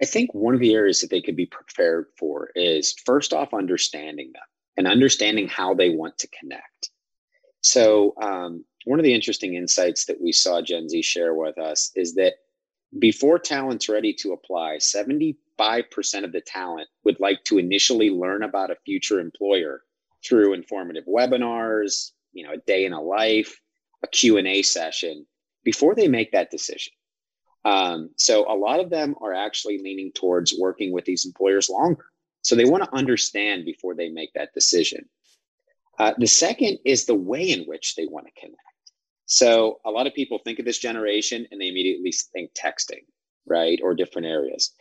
I 0.02 0.06
think 0.06 0.34
one 0.34 0.54
of 0.54 0.60
the 0.60 0.74
areas 0.74 1.00
that 1.02 1.10
they 1.10 1.22
could 1.22 1.36
be 1.36 1.46
prepared 1.46 2.08
for 2.18 2.50
is 2.56 2.94
first 3.06 3.32
off 3.32 3.54
understanding 3.54 4.32
them 4.34 4.44
and 4.76 4.88
understanding 4.88 5.48
how 5.48 5.74
they 5.74 5.90
want 5.92 6.18
to 6.20 6.28
connect. 6.40 6.90
So, 7.62 8.14
um, 8.22 8.66
one 8.86 9.00
of 9.00 9.06
the 9.06 9.14
interesting 9.14 9.54
insights 9.54 10.06
that 10.06 10.20
we 10.20 10.34
saw 10.34 10.62
Gen 10.62 10.90
Z 10.90 11.02
share 11.04 11.34
with 11.34 11.58
us 11.58 11.92
is 11.96 12.16
that 12.16 12.34
before 13.00 13.40
talent's 13.40 13.88
ready 13.88 14.14
to 14.16 14.34
apply, 14.34 14.78
75% 14.78 15.36
of 16.26 16.34
the 16.34 16.42
talent 16.46 16.90
would 17.06 17.20
like 17.22 17.44
to 17.46 17.58
initially 17.58 18.10
learn 18.10 18.44
about 18.44 18.72
a 18.72 18.78
future 18.86 19.22
employer 19.22 19.84
through 20.26 20.54
informative 20.54 21.06
webinars, 21.06 22.12
you 22.32 22.46
know, 22.46 22.54
a 22.54 22.58
day 22.58 22.86
in 22.86 22.94
a 22.94 23.02
life, 23.02 23.60
a 24.04 24.08
Q&A 24.08 24.62
session 24.62 25.26
before 25.64 25.96
they 25.96 26.08
make 26.08 26.32
that 26.32 26.52
decision. 26.52 26.94
Um, 27.66 28.10
so 28.18 28.46
a 28.52 28.56
lot 28.56 28.80
of 28.80 28.90
them 28.90 29.16
are 29.22 29.34
actually 29.34 29.80
leaning 29.82 30.12
towards 30.14 30.58
working 30.58 30.92
with 30.92 31.06
these 31.06 31.26
employers 31.26 31.70
longer. 31.70 32.06
So 32.42 32.56
they 32.56 32.66
want 32.66 32.84
to 32.84 32.96
understand 32.96 33.64
before 33.64 33.96
they 33.96 34.10
make 34.10 34.34
that 34.34 34.54
decision. 34.54 35.08
Uh, 35.98 36.14
the 36.18 36.28
second 36.28 36.80
is 36.84 37.06
the 37.06 37.16
way 37.16 37.50
in 37.50 37.64
which 37.64 37.96
they 37.96 38.06
want 38.06 38.26
to 38.26 38.40
connect. 38.40 38.60
So 39.26 39.80
a 39.86 39.92
lot 39.92 40.08
of 40.08 40.14
people 40.14 40.40
think 40.40 40.60
of 40.60 40.66
this 40.66 40.80
generation 40.80 41.48
and 41.50 41.62
they 41.62 41.70
immediately 41.70 42.12
think 42.34 42.52
texting, 42.54 43.06
right, 43.48 43.80
or 43.82 43.94
different 43.94 44.28
areas. 44.28 44.72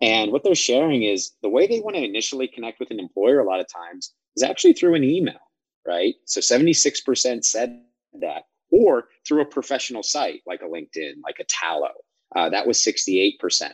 And 0.00 0.32
what 0.32 0.42
they're 0.42 0.56
sharing 0.56 1.04
is 1.04 1.30
the 1.42 1.48
way 1.48 1.68
they 1.68 1.80
want 1.80 1.94
to 1.94 2.04
initially 2.04 2.48
connect 2.48 2.80
with 2.80 2.90
an 2.90 2.98
employer 2.98 3.38
a 3.38 3.48
lot 3.48 3.60
of 3.60 3.66
times 3.72 4.12
is 4.36 4.42
actually 4.42 4.72
through 4.72 4.94
an 4.94 5.04
email, 5.04 5.40
right? 5.86 6.14
So 6.24 6.40
76% 6.40 7.44
said 7.44 7.82
that, 8.20 8.44
or 8.70 9.08
through 9.26 9.42
a 9.42 9.46
professional 9.46 10.02
site 10.02 10.42
like 10.46 10.62
a 10.62 10.66
LinkedIn, 10.66 11.14
like 11.24 11.36
a 11.40 11.44
Tallo. 11.44 11.90
Uh, 12.34 12.48
that 12.48 12.66
was 12.66 12.78
68%. 12.78 13.72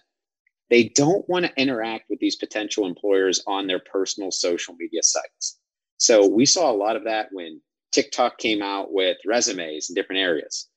They 0.71 0.85
don't 0.85 1.27
want 1.29 1.47
to 1.47 1.61
interact 1.61 2.11
with 2.11 2.19
these 2.19 2.37
potential 2.37 2.87
employers 2.87 3.43
on 3.47 3.67
their 3.67 3.79
personal 3.79 4.31
social 4.31 4.75
media 4.75 5.03
sites. 5.03 5.59
So 5.97 6.29
we 6.29 6.45
saw 6.45 6.71
a 6.71 6.77
lot 6.77 6.97
of 6.97 7.05
that 7.05 7.29
when 7.33 7.61
TikTok 7.93 8.38
came 8.38 8.62
out 8.62 8.93
with 8.93 9.17
resumes 9.27 9.88
in 9.88 9.95
different 9.95 10.21
areas. 10.21 10.69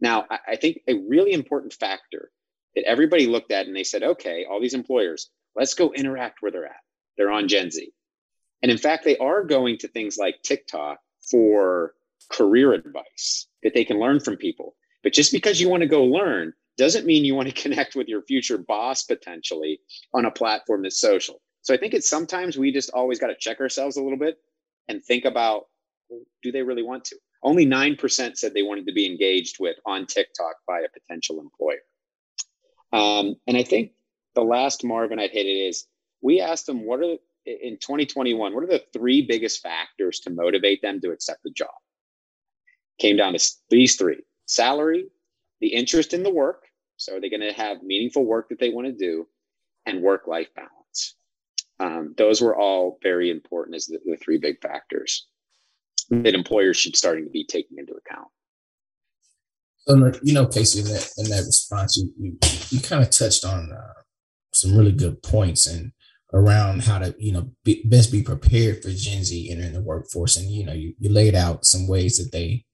Now, 0.00 0.26
I 0.30 0.56
think 0.56 0.80
a 0.88 0.94
really 1.08 1.32
important 1.32 1.74
factor 1.74 2.30
that 2.74 2.84
everybody 2.84 3.26
looked 3.26 3.52
at 3.52 3.66
and 3.66 3.76
they 3.76 3.84
said, 3.84 4.02
okay, 4.02 4.46
all 4.48 4.60
these 4.60 4.74
employers, 4.74 5.30
let's 5.56 5.74
go 5.74 5.92
interact 5.92 6.38
where 6.40 6.52
they're 6.52 6.66
at. 6.66 6.80
They're 7.16 7.30
on 7.30 7.48
Gen 7.48 7.70
Z. 7.70 7.92
And 8.62 8.70
in 8.70 8.78
fact, 8.78 9.04
they 9.04 9.16
are 9.18 9.44
going 9.44 9.78
to 9.78 9.88
things 9.88 10.18
like 10.18 10.42
TikTok 10.42 10.98
for 11.30 11.94
career 12.30 12.72
advice 12.72 13.46
that 13.62 13.74
they 13.74 13.84
can 13.84 13.98
learn 13.98 14.20
from 14.20 14.36
people. 14.36 14.76
But 15.02 15.12
just 15.12 15.32
because 15.32 15.60
you 15.60 15.68
want 15.68 15.82
to 15.82 15.88
go 15.88 16.04
learn 16.04 16.52
doesn't 16.76 17.06
mean 17.06 17.24
you 17.24 17.34
want 17.34 17.48
to 17.48 17.62
connect 17.62 17.94
with 17.94 18.08
your 18.08 18.22
future 18.22 18.58
boss 18.58 19.02
potentially 19.02 19.80
on 20.14 20.24
a 20.24 20.30
platform 20.30 20.82
that's 20.82 21.00
social. 21.00 21.40
So 21.62 21.74
I 21.74 21.76
think 21.76 21.94
it's 21.94 22.08
sometimes 22.08 22.56
we 22.56 22.72
just 22.72 22.90
always 22.90 23.18
got 23.18 23.28
to 23.28 23.36
check 23.38 23.60
ourselves 23.60 23.96
a 23.96 24.02
little 24.02 24.18
bit 24.18 24.38
and 24.88 25.04
think 25.04 25.24
about 25.24 25.64
do 26.42 26.50
they 26.50 26.62
really 26.62 26.82
want 26.82 27.04
to? 27.04 27.16
Only 27.42 27.64
9% 27.64 28.36
said 28.36 28.52
they 28.52 28.62
wanted 28.62 28.86
to 28.86 28.92
be 28.92 29.06
engaged 29.06 29.58
with 29.60 29.76
on 29.86 30.06
TikTok 30.06 30.56
by 30.66 30.80
a 30.80 30.88
potential 30.88 31.40
employer. 31.40 31.78
Um, 32.92 33.36
and 33.46 33.56
I 33.56 33.62
think 33.62 33.92
the 34.34 34.42
last 34.42 34.84
Marvin 34.84 35.18
I'd 35.18 35.30
hit 35.30 35.46
it 35.46 35.68
is 35.68 35.86
we 36.20 36.40
asked 36.40 36.66
them 36.66 36.84
what 36.84 37.00
are 37.00 37.16
in 37.46 37.78
2021 37.78 38.54
what 38.54 38.64
are 38.64 38.66
the 38.66 38.84
three 38.92 39.22
biggest 39.22 39.62
factors 39.62 40.20
to 40.20 40.30
motivate 40.30 40.82
them 40.82 41.00
to 41.00 41.10
accept 41.10 41.42
the 41.42 41.50
job? 41.50 41.68
Came 42.98 43.16
down 43.16 43.32
to 43.32 43.50
these 43.68 43.96
three 43.96 44.20
salary 44.46 45.06
the 45.60 45.68
interest 45.68 46.12
in 46.12 46.22
the 46.22 46.30
work 46.30 46.64
so 47.00 47.16
are 47.16 47.20
they 47.20 47.30
going 47.30 47.40
to 47.40 47.52
have 47.52 47.82
meaningful 47.82 48.26
work 48.26 48.50
that 48.50 48.58
they 48.58 48.68
want 48.68 48.86
to 48.86 48.92
do 48.92 49.26
and 49.86 50.02
work 50.02 50.26
life 50.26 50.48
balance. 50.54 51.16
Um, 51.78 52.14
those 52.18 52.42
were 52.42 52.56
all 52.56 52.98
very 53.02 53.30
important 53.30 53.76
as 53.76 53.86
the, 53.86 53.98
the 54.04 54.16
three 54.16 54.38
big 54.38 54.60
factors 54.60 55.26
that 56.10 56.34
employers 56.34 56.76
should 56.76 56.96
starting 56.96 57.24
to 57.24 57.30
be 57.30 57.44
taking 57.44 57.78
into 57.78 57.92
account. 57.92 58.28
So, 59.86 60.12
you 60.22 60.34
know, 60.34 60.46
Casey, 60.46 60.80
in 60.80 60.86
that, 60.86 61.10
in 61.16 61.30
that 61.30 61.44
response, 61.46 61.96
you, 61.96 62.12
you, 62.18 62.38
you 62.68 62.80
kind 62.80 63.02
of 63.02 63.08
touched 63.08 63.46
on 63.46 63.72
uh, 63.72 64.00
some 64.52 64.76
really 64.76 64.92
good 64.92 65.22
points 65.22 65.66
and 65.66 65.92
around 66.32 66.82
how 66.82 66.98
to, 66.98 67.14
you 67.18 67.32
know, 67.32 67.50
be, 67.64 67.82
best 67.84 68.12
be 68.12 68.22
prepared 68.22 68.82
for 68.82 68.90
Gen 68.90 69.24
Z 69.24 69.50
entering 69.50 69.72
the 69.72 69.80
workforce. 69.80 70.36
And, 70.36 70.50
you 70.50 70.64
know, 70.64 70.72
you, 70.72 70.94
you 70.98 71.10
laid 71.10 71.34
out 71.34 71.64
some 71.64 71.88
ways 71.88 72.18
that 72.18 72.32
they 72.32 72.64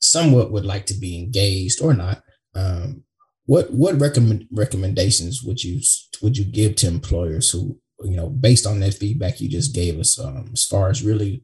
somewhat 0.00 0.50
would 0.50 0.64
like 0.64 0.86
to 0.86 0.94
be 0.94 1.18
engaged 1.18 1.80
or 1.82 1.94
not. 1.94 2.22
Um, 2.54 3.04
what 3.46 3.72
what 3.72 4.00
recommend 4.00 4.46
recommendations 4.52 5.42
would 5.42 5.62
you 5.62 5.80
would 6.22 6.36
you 6.36 6.44
give 6.44 6.76
to 6.76 6.86
employers 6.86 7.50
who 7.50 7.78
you 8.02 8.16
know 8.16 8.28
based 8.28 8.66
on 8.66 8.78
that 8.80 8.94
feedback 8.94 9.40
you 9.40 9.48
just 9.48 9.74
gave 9.74 9.98
us 9.98 10.20
um, 10.20 10.50
as 10.52 10.64
far 10.64 10.88
as 10.88 11.02
really 11.02 11.42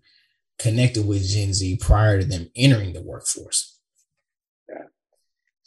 connecting 0.58 1.06
with 1.06 1.26
Gen 1.26 1.52
Z 1.52 1.78
prior 1.80 2.20
to 2.20 2.24
them 2.24 2.48
entering 2.54 2.92
the 2.92 3.02
workforce? 3.02 3.76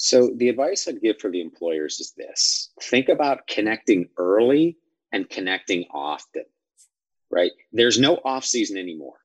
So, 0.02 0.32
the 0.38 0.48
advice 0.48 0.88
I'd 0.88 1.02
give 1.02 1.20
for 1.20 1.30
the 1.30 1.42
employers 1.42 2.00
is 2.00 2.14
this 2.16 2.72
think 2.84 3.10
about 3.10 3.48
connecting 3.48 4.08
early 4.18 4.78
and 5.12 5.30
connecting 5.30 5.86
often, 5.92 6.46
right? 7.32 7.52
There's 7.72 8.00
no 8.00 8.16
off 8.24 8.46
season 8.46 8.78
anymore. 8.78 9.18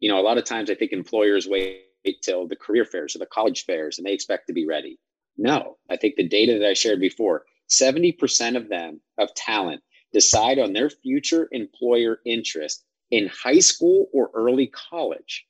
You 0.00 0.10
know, 0.10 0.20
a 0.20 0.22
lot 0.22 0.38
of 0.38 0.44
times 0.44 0.70
I 0.70 0.74
think 0.74 0.92
employers 0.92 1.46
wait 1.46 1.84
till 2.22 2.46
the 2.46 2.56
career 2.56 2.84
fairs 2.84 3.16
or 3.16 3.20
the 3.20 3.26
college 3.26 3.64
fairs 3.64 3.98
and 3.98 4.06
they 4.06 4.12
expect 4.12 4.46
to 4.48 4.52
be 4.52 4.66
ready. 4.66 4.98
No, 5.36 5.78
I 5.90 5.96
think 5.96 6.16
the 6.16 6.28
data 6.28 6.58
that 6.58 6.68
I 6.68 6.74
shared 6.74 7.00
before 7.00 7.44
70% 7.70 8.56
of 8.56 8.68
them, 8.68 9.00
of 9.18 9.34
talent, 9.34 9.82
decide 10.12 10.58
on 10.58 10.72
their 10.72 10.90
future 10.90 11.48
employer 11.50 12.20
interest 12.24 12.84
in 13.10 13.28
high 13.28 13.58
school 13.58 14.08
or 14.12 14.30
early 14.34 14.68
college. 14.68 15.46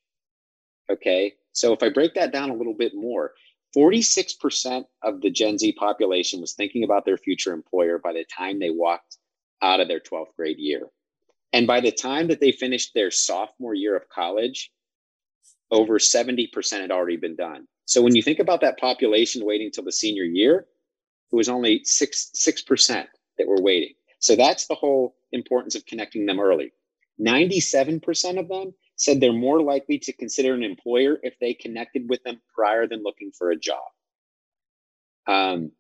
Okay. 0.91 1.35
So 1.53 1.73
if 1.73 1.83
I 1.83 1.89
break 1.91 2.15
that 2.15 2.33
down 2.33 2.51
a 2.51 2.55
little 2.55 2.75
bit 2.75 2.95
more, 2.95 3.33
46% 3.77 4.85
of 5.03 5.21
the 5.21 5.31
Gen 5.31 5.59
Z 5.59 5.73
population 5.73 6.41
was 6.41 6.55
thinking 6.55 6.85
about 6.85 7.05
their 7.05 7.17
future 7.17 7.53
employer 7.53 7.99
by 7.99 8.13
the 8.13 8.25
time 8.25 8.59
they 8.59 8.71
walked 8.71 9.19
out 9.65 9.81
of 9.81 9.89
their 9.89 10.01
12th 10.01 10.37
grade 10.37 10.59
year. 10.59 10.83
And 11.53 11.67
by 11.67 11.81
the 11.81 11.91
time 11.91 12.29
that 12.29 12.41
they 12.41 12.53
finished 12.53 12.93
their 12.95 13.11
sophomore 13.11 13.75
year 13.75 13.97
of 13.97 14.09
college, 14.09 14.71
over 15.71 15.99
70% 15.99 16.81
had 16.81 16.91
already 16.91 17.17
been 17.17 17.37
done. 17.37 17.67
So 17.87 18.03
when 18.03 18.15
you 18.15 18.23
think 18.23 18.39
about 18.39 18.61
that 18.61 18.79
population 18.79 19.45
waiting 19.45 19.71
till 19.71 19.85
the 19.85 19.93
senior 19.93 20.25
year, 20.25 20.67
it 21.33 21.37
was 21.37 21.49
only 21.49 21.83
six, 21.85 22.31
6% 22.37 23.07
that 23.39 23.47
were 23.49 23.61
waiting. 23.61 23.95
So 24.19 24.37
that's 24.37 24.67
the 24.67 24.75
whole 24.75 25.17
importance 25.33 25.75
of 25.75 25.87
connecting 25.87 26.27
them 26.27 26.41
early. 26.41 26.73
97% 27.21 28.39
of 28.39 28.49
them 28.49 28.75
said 28.97 29.21
they're 29.21 29.33
more 29.33 29.61
likely 29.61 29.99
to 29.99 30.13
consider 30.13 30.55
an 30.55 30.63
employer 30.63 31.19
if 31.23 31.35
they 31.41 31.55
connected 31.55 32.09
with 32.09 32.23
them 32.23 32.41
prior 32.55 32.87
than 32.87 33.03
looking 33.03 33.33
for 33.37 33.51
a 33.51 33.57
job. 33.57 33.85
Um, 35.27 35.73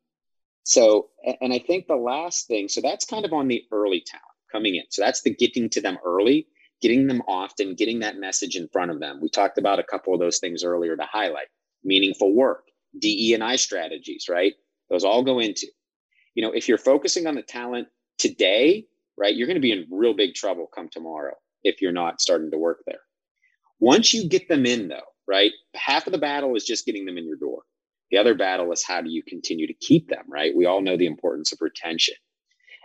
so, 0.64 1.10
and 1.40 1.52
I 1.52 1.58
think 1.58 1.86
the 1.86 1.96
last 1.96 2.48
thing, 2.48 2.68
so 2.68 2.80
that's 2.80 3.04
kind 3.04 3.24
of 3.24 3.32
on 3.32 3.48
the 3.48 3.62
early 3.70 4.02
talent 4.06 4.24
coming 4.50 4.74
in. 4.76 4.84
So 4.90 5.02
that's 5.02 5.22
the 5.22 5.34
getting 5.34 5.68
to 5.70 5.80
them 5.80 5.98
early, 6.04 6.46
getting 6.80 7.06
them 7.06 7.22
often, 7.28 7.74
getting 7.74 8.00
that 8.00 8.16
message 8.16 8.56
in 8.56 8.68
front 8.68 8.90
of 8.90 8.98
them. 8.98 9.20
We 9.20 9.28
talked 9.28 9.58
about 9.58 9.78
a 9.78 9.84
couple 9.84 10.14
of 10.14 10.20
those 10.20 10.38
things 10.38 10.64
earlier 10.64 10.96
to 10.96 11.04
highlight 11.04 11.48
meaningful 11.84 12.34
work, 12.34 12.64
DE 12.98 13.34
and 13.34 13.44
I 13.44 13.56
strategies, 13.56 14.26
right? 14.28 14.54
Those 14.88 15.04
all 15.04 15.22
go 15.22 15.38
into, 15.38 15.66
you 16.34 16.42
know, 16.42 16.52
if 16.52 16.68
you're 16.68 16.78
focusing 16.78 17.26
on 17.26 17.34
the 17.34 17.42
talent 17.42 17.88
today, 18.18 18.86
right, 19.18 19.34
you're 19.34 19.46
going 19.46 19.56
to 19.56 19.60
be 19.60 19.72
in 19.72 19.86
real 19.90 20.14
big 20.14 20.34
trouble 20.34 20.66
come 20.74 20.88
tomorrow 20.90 21.34
if 21.62 21.82
you're 21.82 21.92
not 21.92 22.20
starting 22.22 22.50
to 22.50 22.58
work 22.58 22.80
there. 22.86 23.00
Once 23.80 24.14
you 24.14 24.28
get 24.28 24.48
them 24.48 24.64
in, 24.64 24.88
though, 24.88 25.00
right, 25.28 25.52
half 25.74 26.06
of 26.06 26.12
the 26.12 26.18
battle 26.18 26.56
is 26.56 26.64
just 26.64 26.86
getting 26.86 27.04
them 27.04 27.18
in 27.18 27.26
your 27.26 27.36
door. 27.36 27.62
The 28.10 28.18
other 28.18 28.34
battle 28.34 28.72
is 28.72 28.84
how 28.84 29.00
do 29.00 29.10
you 29.10 29.22
continue 29.22 29.66
to 29.66 29.74
keep 29.74 30.08
them, 30.08 30.24
right? 30.28 30.54
We 30.54 30.66
all 30.66 30.80
know 30.80 30.96
the 30.96 31.06
importance 31.06 31.52
of 31.52 31.58
retention. 31.60 32.14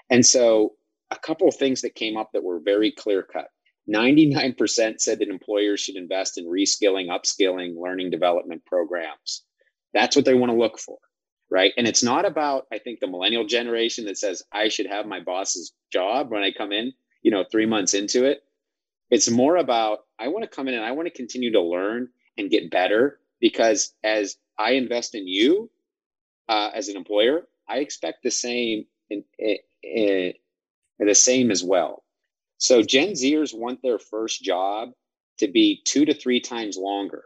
And 0.09 0.25
so, 0.25 0.73
a 1.11 1.17
couple 1.17 1.47
of 1.47 1.55
things 1.55 1.81
that 1.81 1.95
came 1.95 2.17
up 2.17 2.29
that 2.33 2.43
were 2.43 2.59
very 2.63 2.91
clear 2.91 3.23
cut 3.23 3.49
99% 3.89 4.99
said 4.99 5.19
that 5.19 5.29
employers 5.29 5.79
should 5.79 5.95
invest 5.95 6.37
in 6.37 6.45
reskilling, 6.45 7.07
upskilling, 7.07 7.75
learning 7.75 8.11
development 8.11 8.63
programs. 8.65 9.43
That's 9.93 10.15
what 10.15 10.25
they 10.25 10.35
want 10.35 10.51
to 10.51 10.57
look 10.57 10.77
for, 10.77 10.97
right? 11.49 11.73
And 11.77 11.87
it's 11.87 12.03
not 12.03 12.25
about, 12.25 12.67
I 12.71 12.77
think, 12.77 12.99
the 12.99 13.07
millennial 13.07 13.45
generation 13.45 14.05
that 14.05 14.17
says, 14.17 14.43
I 14.51 14.69
should 14.69 14.85
have 14.85 15.07
my 15.07 15.19
boss's 15.19 15.73
job 15.91 16.31
when 16.31 16.43
I 16.43 16.51
come 16.51 16.71
in, 16.71 16.93
you 17.23 17.31
know, 17.31 17.43
three 17.51 17.65
months 17.65 17.93
into 17.93 18.25
it. 18.25 18.43
It's 19.09 19.29
more 19.29 19.57
about 19.57 19.99
I 20.19 20.27
want 20.27 20.43
to 20.43 20.55
come 20.55 20.67
in 20.67 20.75
and 20.75 20.85
I 20.85 20.91
want 20.91 21.07
to 21.07 21.13
continue 21.13 21.51
to 21.53 21.61
learn 21.61 22.09
and 22.37 22.51
get 22.51 22.69
better 22.69 23.19
because 23.39 23.93
as 24.03 24.37
I 24.59 24.71
invest 24.71 25.15
in 25.15 25.27
you 25.27 25.71
uh, 26.49 26.69
as 26.73 26.89
an 26.89 26.97
employer, 26.97 27.47
I 27.67 27.77
expect 27.77 28.23
the 28.23 28.31
same 28.31 28.85
in, 29.09 29.23
in, 29.39 29.57
in, 29.83 30.33
the 30.99 31.15
same 31.15 31.49
as 31.49 31.63
well. 31.63 32.03
So 32.57 32.83
Gen 32.83 33.13
Zers 33.13 33.57
want 33.57 33.81
their 33.81 33.97
first 33.97 34.43
job 34.43 34.89
to 35.37 35.47
be 35.47 35.81
two 35.85 36.03
to 36.05 36.13
three 36.13 36.41
times 36.41 36.77
longer 36.77 37.23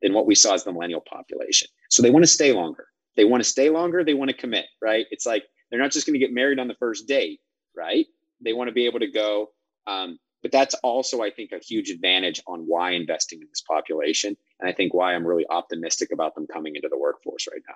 than 0.00 0.14
what 0.14 0.26
we 0.26 0.34
saw 0.34 0.54
as 0.54 0.64
the 0.64 0.72
millennial 0.72 1.02
population. 1.02 1.68
So 1.90 2.02
they 2.02 2.10
want 2.10 2.24
to 2.24 2.30
stay 2.30 2.52
longer. 2.52 2.86
They 3.16 3.24
want 3.24 3.42
to 3.42 3.48
stay 3.48 3.68
longer. 3.68 4.02
They 4.02 4.14
want 4.14 4.30
to 4.30 4.36
commit, 4.36 4.66
right? 4.80 5.06
It's 5.10 5.26
like 5.26 5.44
they're 5.70 5.80
not 5.80 5.92
just 5.92 6.06
going 6.06 6.18
to 6.18 6.24
get 6.24 6.32
married 6.32 6.58
on 6.58 6.68
the 6.68 6.74
first 6.74 7.06
date, 7.06 7.40
right? 7.76 8.06
They 8.42 8.54
want 8.54 8.68
to 8.68 8.74
be 8.74 8.86
able 8.86 9.00
to 9.00 9.10
go 9.10 9.50
um, 9.86 10.18
but 10.46 10.52
that's 10.52 10.76
also, 10.84 11.22
I 11.22 11.30
think, 11.30 11.50
a 11.50 11.58
huge 11.58 11.90
advantage 11.90 12.40
on 12.46 12.60
why 12.60 12.92
investing 12.92 13.40
in 13.40 13.48
this 13.48 13.64
population. 13.68 14.36
And 14.60 14.70
I 14.70 14.72
think 14.72 14.94
why 14.94 15.12
I'm 15.12 15.26
really 15.26 15.44
optimistic 15.50 16.12
about 16.12 16.36
them 16.36 16.46
coming 16.46 16.76
into 16.76 16.88
the 16.88 16.96
workforce 16.96 17.48
right 17.52 17.62
now. 17.68 17.74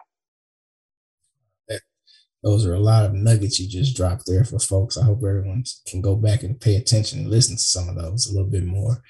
Those 2.44 2.64
are 2.64 2.74
a 2.74 2.78
lot 2.78 3.04
of 3.04 3.12
nuggets 3.12 3.58
you 3.58 3.68
just 3.68 3.96
dropped 3.96 4.22
there 4.24 4.44
for 4.44 4.60
folks. 4.60 4.96
I 4.96 5.04
hope 5.04 5.18
everyone 5.18 5.64
can 5.88 6.00
go 6.00 6.14
back 6.14 6.44
and 6.44 6.60
pay 6.60 6.76
attention 6.76 7.18
and 7.18 7.28
listen 7.28 7.56
to 7.56 7.62
some 7.62 7.88
of 7.88 7.96
those 7.96 8.28
a 8.28 8.32
little 8.32 8.48
bit 8.48 8.64
more. 8.64 9.02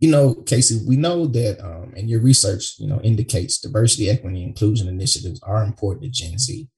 You 0.00 0.10
know, 0.10 0.34
Casey, 0.34 0.80
we 0.84 0.96
know 0.96 1.26
that, 1.26 1.64
um, 1.64 1.94
and 1.96 2.10
your 2.10 2.20
research, 2.20 2.80
you 2.80 2.88
know, 2.88 3.00
indicates 3.02 3.60
diversity, 3.60 4.10
equity, 4.10 4.42
inclusion 4.42 4.88
initiatives 4.88 5.40
are 5.44 5.62
important 5.62 6.02
to 6.02 6.10
Gen 6.10 6.36
Z. 6.36 6.68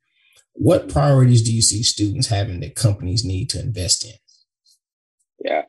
What 0.52 0.90
priorities 0.90 1.42
do 1.42 1.52
you 1.52 1.62
see 1.62 1.82
students 1.82 2.26
having 2.28 2.60
that 2.60 2.76
companies 2.76 3.24
need 3.24 3.48
to 3.50 3.60
invest 3.60 4.04
in? 4.04 4.12
Yeah, 5.42 5.62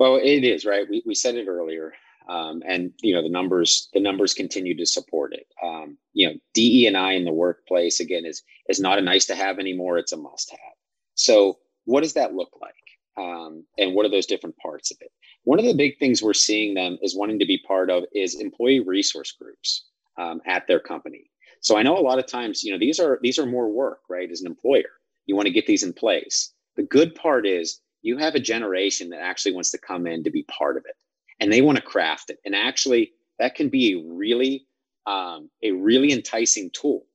well, 0.00 0.16
it 0.16 0.44
is 0.44 0.64
right. 0.64 0.88
We, 0.88 1.02
we 1.04 1.14
said 1.14 1.34
it 1.34 1.46
earlier, 1.46 1.92
um, 2.26 2.62
and 2.66 2.90
you 3.02 3.14
know 3.14 3.22
the 3.22 3.28
numbers 3.28 3.90
the 3.92 4.00
numbers 4.00 4.32
continue 4.32 4.74
to 4.78 4.86
support 4.86 5.34
it. 5.34 5.46
Um, 5.62 5.98
you 6.14 6.26
know, 6.26 6.34
DE 6.54 6.86
and 6.86 6.96
I 6.96 7.12
in 7.12 7.26
the 7.26 7.32
workplace 7.32 8.00
again 8.00 8.24
is 8.24 8.42
is 8.70 8.80
not 8.80 8.98
a 8.98 9.02
nice 9.02 9.26
to 9.26 9.34
have 9.34 9.58
anymore. 9.58 9.98
It's 9.98 10.12
a 10.12 10.16
must 10.16 10.50
have. 10.52 10.74
So, 11.16 11.58
what 11.84 12.00
does 12.00 12.14
that 12.14 12.34
look 12.34 12.48
like? 12.62 12.72
Um, 13.18 13.66
and 13.76 13.94
what 13.94 14.06
are 14.06 14.10
those 14.10 14.24
different 14.24 14.56
parts 14.56 14.90
of 14.90 14.96
it? 15.02 15.10
One 15.44 15.58
of 15.58 15.66
the 15.66 15.74
big 15.74 15.98
things 15.98 16.22
we're 16.22 16.32
seeing 16.32 16.72
them 16.72 16.96
is 17.02 17.14
wanting 17.14 17.38
to 17.38 17.46
be 17.46 17.62
part 17.68 17.90
of 17.90 18.04
is 18.14 18.40
employee 18.40 18.80
resource 18.80 19.32
groups 19.32 19.84
um, 20.16 20.40
at 20.46 20.66
their 20.66 20.80
company. 20.80 21.30
So 21.60 21.76
I 21.76 21.82
know 21.82 21.98
a 21.98 22.00
lot 22.00 22.18
of 22.18 22.26
times, 22.26 22.62
you 22.62 22.72
know, 22.72 22.78
these 22.78 22.98
are 22.98 23.18
these 23.20 23.38
are 23.38 23.44
more 23.44 23.68
work, 23.70 24.00
right? 24.08 24.30
As 24.30 24.40
an 24.40 24.46
employer, 24.46 24.92
you 25.26 25.36
want 25.36 25.44
to 25.44 25.52
get 25.52 25.66
these 25.66 25.82
in 25.82 25.92
place. 25.92 26.54
The 26.76 26.84
good 26.84 27.14
part 27.14 27.46
is 27.46 27.82
you 28.02 28.16
have 28.16 28.34
a 28.34 28.40
generation 28.40 29.10
that 29.10 29.20
actually 29.20 29.52
wants 29.52 29.70
to 29.70 29.78
come 29.78 30.06
in 30.06 30.24
to 30.24 30.30
be 30.30 30.42
part 30.44 30.76
of 30.76 30.84
it 30.86 30.96
and 31.38 31.52
they 31.52 31.62
want 31.62 31.76
to 31.76 31.82
craft 31.82 32.30
it 32.30 32.38
and 32.44 32.54
actually 32.54 33.12
that 33.38 33.54
can 33.54 33.68
be 33.68 33.92
a 33.92 34.02
really 34.12 34.66
um, 35.06 35.50
a 35.62 35.72
really 35.72 36.12
enticing 36.12 36.70
tool 36.70 37.06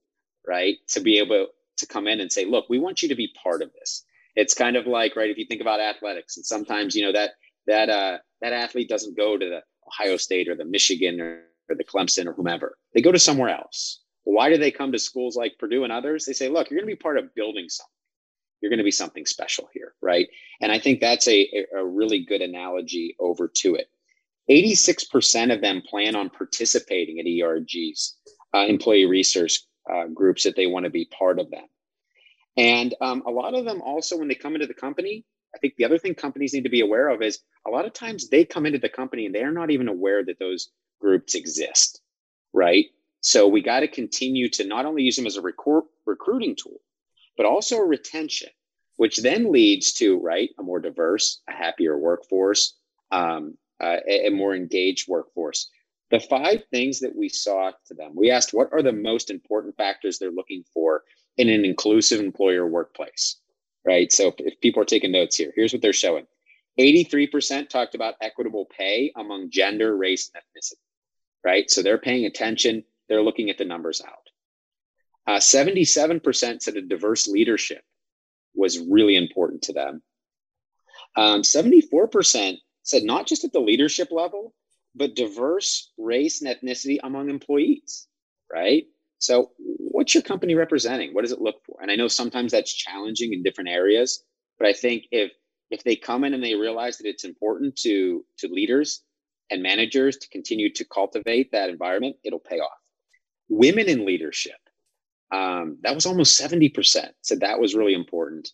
right 0.46 0.76
to 0.88 1.00
be 1.00 1.18
able 1.18 1.48
to 1.76 1.86
come 1.86 2.06
in 2.06 2.20
and 2.20 2.32
say 2.32 2.44
look 2.44 2.66
we 2.68 2.78
want 2.78 3.02
you 3.02 3.08
to 3.08 3.14
be 3.14 3.32
part 3.42 3.62
of 3.62 3.72
this 3.74 4.04
it's 4.34 4.54
kind 4.54 4.76
of 4.76 4.86
like 4.86 5.16
right 5.16 5.30
if 5.30 5.38
you 5.38 5.46
think 5.46 5.60
about 5.60 5.80
athletics 5.80 6.36
and 6.36 6.44
sometimes 6.44 6.94
you 6.94 7.04
know 7.04 7.12
that 7.12 7.32
that 7.66 7.88
uh 7.88 8.18
that 8.40 8.52
athlete 8.52 8.88
doesn't 8.88 9.16
go 9.16 9.36
to 9.36 9.48
the 9.48 9.62
Ohio 9.86 10.16
State 10.16 10.48
or 10.48 10.54
the 10.54 10.64
Michigan 10.64 11.20
or, 11.20 11.42
or 11.68 11.76
the 11.76 11.84
Clemson 11.84 12.26
or 12.26 12.32
whomever. 12.32 12.76
They 12.94 13.02
go 13.02 13.12
to 13.12 13.18
somewhere 13.18 13.50
else. 13.50 14.00
Why 14.24 14.50
do 14.50 14.58
they 14.58 14.70
come 14.70 14.92
to 14.92 14.98
schools 14.98 15.36
like 15.36 15.58
Purdue 15.58 15.84
and 15.84 15.92
others? 15.92 16.24
They 16.24 16.32
say, 16.32 16.48
look, 16.48 16.70
you're 16.70 16.78
going 16.78 16.88
to 16.88 16.96
be 16.96 17.00
part 17.00 17.18
of 17.18 17.34
building 17.34 17.68
something. 17.68 17.92
You're 18.60 18.70
going 18.70 18.78
to 18.78 18.84
be 18.84 18.90
something 18.90 19.26
special 19.26 19.68
here, 19.72 19.94
right? 20.02 20.28
And 20.60 20.72
I 20.72 20.78
think 20.78 21.00
that's 21.00 21.28
a, 21.28 21.48
a 21.76 21.84
really 21.84 22.24
good 22.24 22.42
analogy 22.42 23.16
over 23.18 23.48
to 23.58 23.74
it. 23.74 23.88
86% 24.50 25.52
of 25.52 25.60
them 25.60 25.82
plan 25.82 26.16
on 26.16 26.30
participating 26.30 27.18
at 27.18 27.26
ERGs, 27.26 28.12
uh, 28.54 28.66
employee 28.66 29.06
research 29.06 29.60
uh, 29.92 30.06
groups, 30.06 30.44
that 30.44 30.56
they 30.56 30.66
want 30.66 30.84
to 30.84 30.90
be 30.90 31.06
part 31.06 31.38
of 31.38 31.50
them. 31.50 31.64
And 32.56 32.94
um, 33.00 33.22
a 33.26 33.30
lot 33.30 33.54
of 33.54 33.64
them 33.64 33.82
also, 33.82 34.16
when 34.16 34.28
they 34.28 34.34
come 34.34 34.54
into 34.54 34.66
the 34.66 34.74
company, 34.74 35.24
I 35.54 35.58
think 35.58 35.74
the 35.76 35.84
other 35.84 35.98
thing 35.98 36.14
companies 36.14 36.52
need 36.52 36.64
to 36.64 36.70
be 36.70 36.80
aware 36.80 37.08
of 37.08 37.22
is 37.22 37.40
a 37.66 37.70
lot 37.70 37.86
of 37.86 37.92
times 37.92 38.28
they 38.28 38.44
come 38.44 38.66
into 38.66 38.78
the 38.78 38.88
company 38.88 39.26
and 39.26 39.34
they're 39.34 39.52
not 39.52 39.70
even 39.70 39.88
aware 39.88 40.24
that 40.24 40.38
those 40.38 40.70
groups 41.00 41.34
exist, 41.34 42.00
right? 42.52 42.86
So 43.20 43.48
we 43.48 43.62
got 43.62 43.80
to 43.80 43.88
continue 43.88 44.48
to 44.50 44.66
not 44.66 44.86
only 44.86 45.02
use 45.02 45.16
them 45.16 45.26
as 45.26 45.36
a 45.36 45.42
recruiting 45.42 46.56
tool, 46.56 46.80
but 47.36 47.46
also 47.46 47.78
retention, 47.78 48.48
which 48.96 49.18
then 49.18 49.52
leads 49.52 49.92
to 49.94 50.18
right 50.18 50.50
a 50.58 50.62
more 50.62 50.80
diverse, 50.80 51.40
a 51.48 51.52
happier 51.52 51.98
workforce, 51.98 52.76
um, 53.10 53.56
uh, 53.82 53.98
a, 54.08 54.28
a 54.28 54.30
more 54.30 54.54
engaged 54.54 55.08
workforce. 55.08 55.68
The 56.10 56.20
five 56.20 56.62
things 56.70 57.00
that 57.00 57.14
we 57.14 57.28
saw 57.28 57.72
to 57.86 57.94
them, 57.94 58.12
we 58.14 58.30
asked 58.30 58.54
what 58.54 58.72
are 58.72 58.82
the 58.82 58.92
most 58.92 59.30
important 59.30 59.76
factors 59.76 60.18
they're 60.18 60.30
looking 60.30 60.64
for 60.72 61.02
in 61.36 61.48
an 61.48 61.64
inclusive 61.64 62.20
employer 62.20 62.66
workplace, 62.66 63.36
right? 63.84 64.10
So 64.12 64.34
if 64.38 64.60
people 64.60 64.82
are 64.82 64.86
taking 64.86 65.12
notes 65.12 65.36
here, 65.36 65.52
here's 65.54 65.72
what 65.72 65.82
they're 65.82 65.92
showing. 65.92 66.26
83% 66.78 67.68
talked 67.68 67.94
about 67.94 68.14
equitable 68.20 68.66
pay 68.66 69.12
among 69.16 69.50
gender, 69.50 69.96
race, 69.96 70.30
and 70.32 70.42
ethnicity, 70.42 70.80
right? 71.44 71.70
So 71.70 71.82
they're 71.82 71.98
paying 71.98 72.26
attention, 72.26 72.84
they're 73.08 73.22
looking 73.22 73.50
at 73.50 73.58
the 73.58 73.64
numbers 73.64 74.02
out. 74.06 74.25
Uh, 75.26 75.38
77% 75.38 76.62
said 76.62 76.76
a 76.76 76.82
diverse 76.82 77.26
leadership 77.26 77.82
was 78.54 78.78
really 78.78 79.16
important 79.16 79.62
to 79.62 79.72
them. 79.72 80.02
Um, 81.16 81.42
74% 81.42 82.56
said 82.82 83.02
not 83.02 83.26
just 83.26 83.44
at 83.44 83.52
the 83.52 83.60
leadership 83.60 84.08
level, 84.10 84.54
but 84.94 85.14
diverse 85.14 85.92
race 85.98 86.42
and 86.42 86.54
ethnicity 86.54 86.98
among 87.02 87.28
employees, 87.28 88.06
right? 88.52 88.84
So, 89.18 89.52
what's 89.58 90.14
your 90.14 90.22
company 90.22 90.54
representing? 90.54 91.14
What 91.14 91.22
does 91.22 91.32
it 91.32 91.40
look 91.40 91.64
for? 91.64 91.78
And 91.80 91.90
I 91.90 91.96
know 91.96 92.08
sometimes 92.08 92.52
that's 92.52 92.72
challenging 92.72 93.32
in 93.32 93.42
different 93.42 93.70
areas, 93.70 94.22
but 94.58 94.68
I 94.68 94.72
think 94.72 95.04
if 95.10 95.32
if 95.70 95.82
they 95.82 95.96
come 95.96 96.24
in 96.24 96.34
and 96.34 96.42
they 96.42 96.54
realize 96.54 96.98
that 96.98 97.08
it's 97.08 97.24
important 97.24 97.76
to 97.76 98.24
to 98.38 98.48
leaders 98.48 99.02
and 99.50 99.62
managers 99.62 100.16
to 100.18 100.28
continue 100.28 100.72
to 100.74 100.84
cultivate 100.84 101.52
that 101.52 101.70
environment, 101.70 102.16
it'll 102.24 102.38
pay 102.38 102.58
off. 102.58 102.78
Women 103.48 103.88
in 103.88 104.04
leadership, 104.04 104.58
um, 105.32 105.78
that 105.82 105.94
was 105.94 106.06
almost 106.06 106.36
seventy 106.36 106.68
percent 106.68 107.12
said 107.22 107.40
that 107.40 107.60
was 107.60 107.74
really 107.74 107.94
important. 107.94 108.48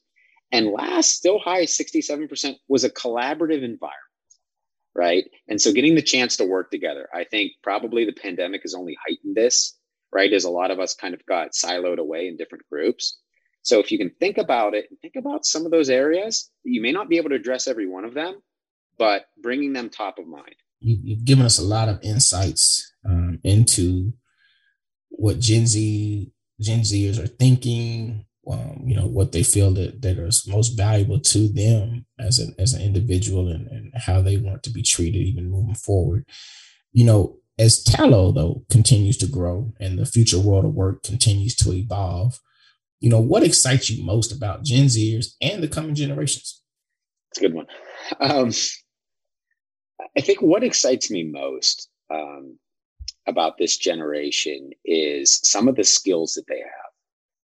And 0.50 0.66
last, 0.66 1.10
still 1.10 1.38
high, 1.38 1.64
sixty-seven 1.64 2.28
percent 2.28 2.58
was 2.68 2.84
a 2.84 2.90
collaborative 2.90 3.62
environment 3.62 3.98
right? 4.94 5.24
And 5.48 5.58
so 5.58 5.72
getting 5.72 5.94
the 5.94 6.02
chance 6.02 6.36
to 6.36 6.44
work 6.44 6.70
together, 6.70 7.08
I 7.14 7.24
think 7.24 7.52
probably 7.62 8.04
the 8.04 8.12
pandemic 8.12 8.60
has 8.60 8.74
only 8.74 8.94
heightened 9.02 9.34
this 9.34 9.78
right? 10.12 10.32
As 10.32 10.44
a 10.44 10.50
lot 10.50 10.70
of 10.70 10.78
us 10.78 10.94
kind 10.94 11.14
of 11.14 11.24
got 11.26 11.52
siloed 11.52 11.98
away 11.98 12.28
in 12.28 12.36
different 12.36 12.64
groups. 12.70 13.18
So 13.62 13.78
if 13.78 13.90
you 13.90 13.98
can 13.98 14.10
think 14.20 14.38
about 14.38 14.74
it, 14.74 14.86
and 14.90 14.98
think 15.00 15.14
about 15.16 15.46
some 15.46 15.64
of 15.64 15.70
those 15.72 15.88
areas, 15.88 16.50
you 16.64 16.82
may 16.82 16.92
not 16.92 17.08
be 17.08 17.16
able 17.16 17.30
to 17.30 17.36
address 17.36 17.66
every 17.66 17.88
one 17.88 18.04
of 18.04 18.14
them, 18.14 18.40
but 18.98 19.26
bringing 19.40 19.72
them 19.72 19.88
top 19.88 20.18
of 20.18 20.26
mind. 20.26 20.54
You've 20.80 21.24
given 21.24 21.44
us 21.44 21.58
a 21.58 21.64
lot 21.64 21.88
of 21.88 22.00
insights 22.02 22.92
um, 23.08 23.38
into 23.44 24.12
what 25.10 25.38
Gen 25.38 25.66
Z 25.66 26.32
Gen 26.62 26.80
Zers 26.80 27.22
are 27.22 27.26
thinking, 27.26 28.24
um, 28.50 28.82
you 28.84 28.96
know, 28.96 29.06
what 29.06 29.32
they 29.32 29.42
feel 29.42 29.72
that, 29.74 30.02
that 30.02 30.18
is 30.18 30.46
most 30.46 30.70
valuable 30.70 31.20
to 31.20 31.48
them 31.48 32.06
as 32.18 32.38
an 32.38 32.54
as 32.58 32.72
an 32.72 32.82
individual 32.82 33.48
and, 33.48 33.66
and 33.68 33.92
how 33.94 34.20
they 34.20 34.36
want 34.36 34.62
to 34.62 34.70
be 34.70 34.82
treated 34.82 35.18
even 35.20 35.50
moving 35.50 35.74
forward. 35.74 36.24
You 36.92 37.04
know, 37.04 37.36
as 37.58 37.82
Tallo, 37.84 38.34
though, 38.34 38.64
continues 38.70 39.16
to 39.18 39.26
grow 39.26 39.72
and 39.78 39.98
the 39.98 40.06
future 40.06 40.38
world 40.38 40.64
of 40.64 40.74
work 40.74 41.02
continues 41.02 41.54
to 41.56 41.72
evolve, 41.72 42.40
you 43.00 43.10
know, 43.10 43.20
what 43.20 43.42
excites 43.42 43.90
you 43.90 44.04
most 44.04 44.32
about 44.32 44.62
Gen 44.64 44.86
Zers 44.86 45.34
and 45.40 45.62
the 45.62 45.68
coming 45.68 45.94
generations? 45.94 46.62
It's 47.30 47.38
a 47.38 47.42
good 47.42 47.54
one. 47.54 47.66
Um, 48.20 48.50
I 50.16 50.20
think 50.20 50.42
what 50.42 50.64
excites 50.64 51.10
me 51.10 51.24
most 51.24 51.88
um, 52.12 52.58
about 53.26 53.58
this 53.58 53.76
generation 53.76 54.70
is 54.84 55.40
some 55.44 55.68
of 55.68 55.76
the 55.76 55.84
skills 55.84 56.34
that 56.34 56.46
they 56.48 56.58
have. 56.58 56.90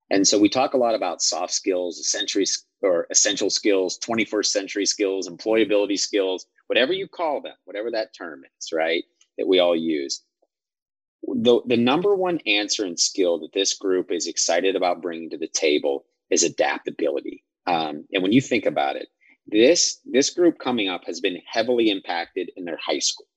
And 0.09 0.27
so 0.27 0.37
we 0.37 0.49
talk 0.49 0.73
a 0.73 0.77
lot 0.77 0.95
about 0.95 1.21
soft 1.21 1.53
skills, 1.53 2.09
century 2.09 2.45
or 2.81 3.07
essential 3.09 3.49
skills, 3.49 3.97
21st 4.05 4.45
century 4.45 4.85
skills, 4.85 5.27
employability 5.27 5.97
skills, 5.97 6.45
whatever 6.67 6.93
you 6.93 7.07
call 7.07 7.41
them, 7.41 7.55
whatever 7.65 7.89
that 7.91 8.13
term 8.13 8.43
is, 8.59 8.71
right? 8.71 9.03
that 9.37 9.47
we 9.47 9.59
all 9.59 9.75
use. 9.75 10.23
The, 11.23 11.61
the 11.65 11.77
number 11.77 12.15
one 12.15 12.39
answer 12.45 12.85
and 12.85 12.99
skill 12.99 13.39
that 13.39 13.53
this 13.53 13.75
group 13.75 14.11
is 14.11 14.27
excited 14.27 14.75
about 14.75 15.01
bringing 15.01 15.29
to 15.31 15.37
the 15.37 15.47
table 15.47 16.05
is 16.29 16.43
adaptability. 16.43 17.43
Um, 17.65 18.05
and 18.11 18.21
when 18.21 18.33
you 18.33 18.41
think 18.41 18.65
about 18.65 18.97
it, 18.97 19.07
this 19.45 19.99
this 20.05 20.29
group 20.29 20.57
coming 20.57 20.87
up 20.87 21.01
has 21.05 21.19
been 21.19 21.41
heavily 21.45 21.89
impacted 21.89 22.49
in 22.55 22.63
their 22.63 22.77
high 22.77 22.99
school, 22.99 23.27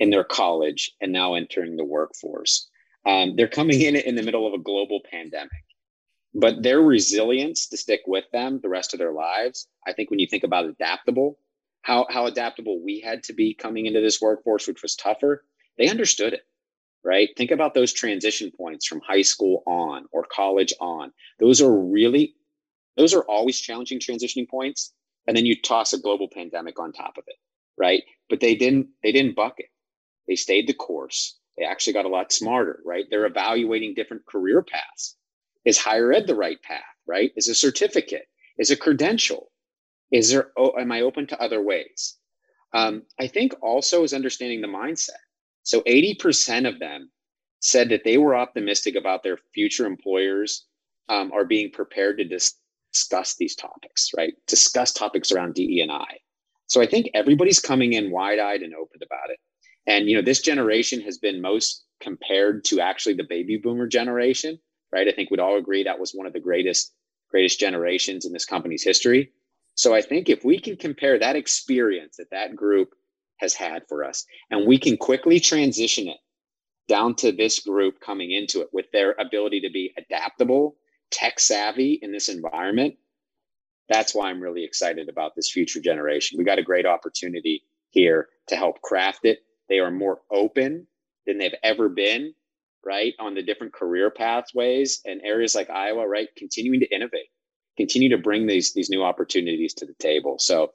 in 0.00 0.10
their 0.10 0.24
college, 0.24 0.90
and 1.00 1.12
now 1.12 1.34
entering 1.34 1.76
the 1.76 1.84
workforce. 1.84 2.68
Um, 3.06 3.36
they're 3.36 3.48
coming 3.48 3.80
in 3.80 3.94
in 3.94 4.16
the 4.16 4.22
middle 4.22 4.46
of 4.46 4.54
a 4.54 4.62
global 4.62 5.00
pandemic, 5.08 5.64
but 6.34 6.62
their 6.62 6.82
resilience 6.82 7.68
to 7.68 7.76
stick 7.76 8.00
with 8.06 8.24
them 8.32 8.58
the 8.62 8.68
rest 8.68 8.92
of 8.92 8.98
their 8.98 9.12
lives. 9.12 9.68
I 9.86 9.92
think 9.92 10.10
when 10.10 10.18
you 10.18 10.26
think 10.26 10.44
about 10.44 10.64
adaptable, 10.64 11.38
how 11.82 12.06
how 12.10 12.26
adaptable 12.26 12.82
we 12.84 13.00
had 13.00 13.22
to 13.24 13.32
be 13.32 13.54
coming 13.54 13.86
into 13.86 14.00
this 14.00 14.20
workforce, 14.20 14.66
which 14.66 14.82
was 14.82 14.96
tougher, 14.96 15.44
they 15.78 15.88
understood 15.88 16.32
it. 16.32 16.42
Right. 17.02 17.30
Think 17.34 17.50
about 17.50 17.72
those 17.72 17.94
transition 17.94 18.52
points 18.54 18.86
from 18.86 19.00
high 19.00 19.22
school 19.22 19.62
on 19.66 20.04
or 20.12 20.26
college 20.30 20.74
on. 20.82 21.12
Those 21.38 21.62
are 21.62 21.74
really, 21.74 22.34
those 22.98 23.14
are 23.14 23.22
always 23.22 23.58
challenging 23.58 24.00
transitioning 24.00 24.46
points. 24.46 24.92
And 25.26 25.34
then 25.34 25.46
you 25.46 25.58
toss 25.58 25.94
a 25.94 25.98
global 25.98 26.28
pandemic 26.28 26.78
on 26.78 26.92
top 26.92 27.16
of 27.16 27.24
it. 27.26 27.36
Right. 27.78 28.02
But 28.28 28.40
they 28.40 28.54
didn't, 28.54 28.88
they 29.02 29.12
didn't 29.12 29.34
buck 29.34 29.54
it. 29.56 29.69
They 30.30 30.36
stayed 30.36 30.68
the 30.68 30.74
course. 30.74 31.38
They 31.58 31.66
actually 31.66 31.94
got 31.94 32.06
a 32.06 32.10
lot 32.10 32.32
smarter. 32.32 32.80
Right. 32.86 33.06
They're 33.10 33.26
evaluating 33.26 33.94
different 33.96 34.26
career 34.26 34.62
paths. 34.62 35.18
Is 35.66 35.78
higher 35.78 36.14
ed 36.14 36.28
the 36.28 36.36
right 36.36 36.62
path? 36.62 36.84
Right. 37.06 37.32
Is 37.36 37.48
a 37.48 37.56
certificate? 37.56 38.28
Is 38.58 38.72
a 38.72 38.78
credential? 38.78 39.50
is 40.12 40.30
there 40.30 40.50
oh, 40.58 40.74
am 40.78 40.92
i 40.92 41.02
open 41.02 41.26
to 41.26 41.42
other 41.42 41.62
ways 41.62 42.16
um, 42.74 43.02
i 43.20 43.26
think 43.26 43.54
also 43.62 44.04
is 44.04 44.14
understanding 44.14 44.62
the 44.62 44.68
mindset 44.68 45.10
so 45.62 45.82
80% 45.82 46.66
of 46.66 46.80
them 46.80 47.10
said 47.60 47.90
that 47.90 48.02
they 48.04 48.18
were 48.18 48.34
optimistic 48.34 48.96
about 48.96 49.22
their 49.22 49.38
future 49.54 49.86
employers 49.86 50.66
um, 51.10 51.30
are 51.32 51.44
being 51.44 51.70
prepared 51.70 52.18
to 52.18 52.24
dis- 52.24 52.56
discuss 52.92 53.36
these 53.36 53.54
topics 53.56 54.10
right 54.16 54.34
discuss 54.46 54.92
topics 54.92 55.32
around 55.32 55.54
de 55.54 55.80
and 55.80 55.92
i 55.92 56.18
so 56.66 56.80
i 56.80 56.86
think 56.86 57.08
everybody's 57.14 57.60
coming 57.60 57.92
in 57.92 58.10
wide-eyed 58.10 58.62
and 58.62 58.74
open 58.74 59.00
about 59.02 59.30
it 59.30 59.38
and 59.86 60.08
you 60.08 60.16
know 60.16 60.22
this 60.22 60.40
generation 60.40 61.00
has 61.00 61.18
been 61.18 61.40
most 61.40 61.84
compared 62.00 62.64
to 62.64 62.80
actually 62.80 63.14
the 63.14 63.26
baby 63.28 63.56
boomer 63.56 63.86
generation 63.86 64.58
right 64.92 65.08
i 65.08 65.12
think 65.12 65.30
we'd 65.30 65.40
all 65.40 65.58
agree 65.58 65.84
that 65.84 66.00
was 66.00 66.12
one 66.12 66.26
of 66.26 66.32
the 66.32 66.40
greatest 66.40 66.92
greatest 67.30 67.60
generations 67.60 68.24
in 68.24 68.32
this 68.32 68.44
company's 68.44 68.84
history 68.84 69.30
so 69.80 69.94
I 69.94 70.02
think 70.02 70.28
if 70.28 70.44
we 70.44 70.60
can 70.60 70.76
compare 70.76 71.18
that 71.18 71.36
experience 71.36 72.16
that 72.18 72.30
that 72.32 72.54
group 72.54 72.90
has 73.38 73.54
had 73.54 73.82
for 73.88 74.04
us 74.04 74.26
and 74.50 74.66
we 74.66 74.78
can 74.78 74.96
quickly 74.96 75.40
transition 75.40 76.08
it 76.08 76.18
down 76.88 77.14
to 77.16 77.32
this 77.32 77.60
group 77.60 78.00
coming 78.04 78.30
into 78.30 78.60
it 78.60 78.68
with 78.72 78.86
their 78.92 79.14
ability 79.18 79.60
to 79.62 79.70
be 79.70 79.94
adaptable, 79.96 80.76
tech 81.10 81.40
savvy 81.40 81.98
in 82.02 82.12
this 82.12 82.28
environment, 82.28 82.96
that's 83.88 84.14
why 84.14 84.28
I'm 84.28 84.42
really 84.42 84.64
excited 84.64 85.08
about 85.08 85.32
this 85.34 85.50
future 85.50 85.80
generation. 85.80 86.36
We 86.36 86.44
got 86.44 86.58
a 86.58 86.62
great 86.62 86.86
opportunity 86.86 87.64
here 87.90 88.28
to 88.48 88.56
help 88.56 88.82
craft 88.82 89.20
it. 89.24 89.38
They 89.70 89.78
are 89.78 89.90
more 89.90 90.20
open 90.30 90.86
than 91.26 91.38
they've 91.38 91.54
ever 91.62 91.88
been, 91.88 92.34
right? 92.84 93.14
On 93.18 93.34
the 93.34 93.42
different 93.42 93.72
career 93.72 94.10
pathways 94.10 95.00
and 95.06 95.22
areas 95.24 95.54
like 95.54 95.70
Iowa, 95.70 96.06
right? 96.06 96.28
Continuing 96.36 96.80
to 96.80 96.94
innovate 96.94 97.28
continue 97.80 98.10
to 98.10 98.18
bring 98.18 98.46
these 98.46 98.72
these 98.74 98.90
new 98.90 99.02
opportunities 99.02 99.74
to 99.74 99.86
the 99.86 99.94
table. 99.94 100.36
So 100.38 100.72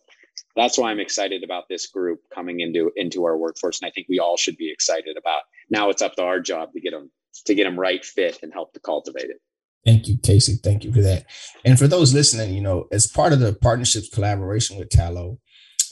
that's 0.56 0.78
why 0.78 0.92
I'm 0.92 1.00
excited 1.00 1.44
about 1.44 1.66
this 1.70 1.88
group 1.88 2.20
coming 2.34 2.60
into 2.60 2.92
into 2.96 3.26
our 3.26 3.38
workforce, 3.38 3.80
and 3.82 3.88
I 3.88 3.92
think 3.92 4.08
we 4.10 4.20
all 4.20 4.38
should 4.38 4.58
be 4.58 4.72
excited 4.72 5.18
about. 5.18 5.42
Now 5.70 5.90
it's 5.90 6.02
up 6.02 6.16
to 6.16 6.24
our 6.24 6.40
job 6.40 6.74
to 6.74 6.82
get 6.82 6.92
them 6.92 7.12
to 7.46 7.56
get 7.56 7.66
them 7.66 7.80
right 7.80 8.04
fit 8.04 8.40
and 8.42 8.52
help 8.52 8.74
to 8.74 8.80
cultivate 8.80 9.30
it. 9.30 9.38
Thank 9.86 10.08
you, 10.08 10.18
Casey. 10.18 10.56
Thank 10.56 10.84
you 10.84 10.92
for 10.92 11.02
that. 11.02 11.26
And 11.64 11.78
for 11.78 11.88
those 11.88 12.12
listening, 12.12 12.56
you 12.56 12.62
know, 12.62 12.88
as 12.92 13.06
part 13.06 13.34
of 13.34 13.40
the 13.40 13.54
partnerships 13.54 14.10
collaboration 14.10 14.80
with 14.80 14.90
Tallo, 14.90 15.38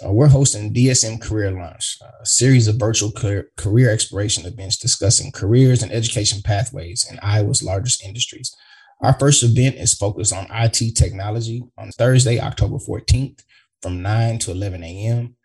uh, 0.06 0.12
we're 0.12 0.28
hosting 0.28 0.74
DSM 0.74 1.22
Career 1.22 1.52
Launch, 1.52 1.98
a 2.02 2.26
series 2.26 2.68
of 2.68 2.78
virtual 2.78 3.12
career, 3.12 3.50
career 3.58 3.90
exploration 3.90 4.46
events 4.46 4.78
discussing 4.78 5.32
careers 5.32 5.82
and 5.84 5.92
education 5.92 6.42
pathways 6.44 7.06
in 7.10 7.20
Iowa's 7.22 7.64
largest 7.64 8.04
industries. 8.04 8.56
Our 9.02 9.14
first 9.20 9.44
event 9.44 9.76
is 9.76 9.94
focused 9.94 10.34
on 10.34 10.48
IT 10.50 10.96
technology 10.96 11.64
on 11.78 11.92
Thursday, 11.92 12.40
October 12.40 12.78
14th 12.78 13.42
from 13.82 14.02
9 14.02 14.40
to 14.40 14.52
11 14.52 14.84
a.m. 14.84 15.36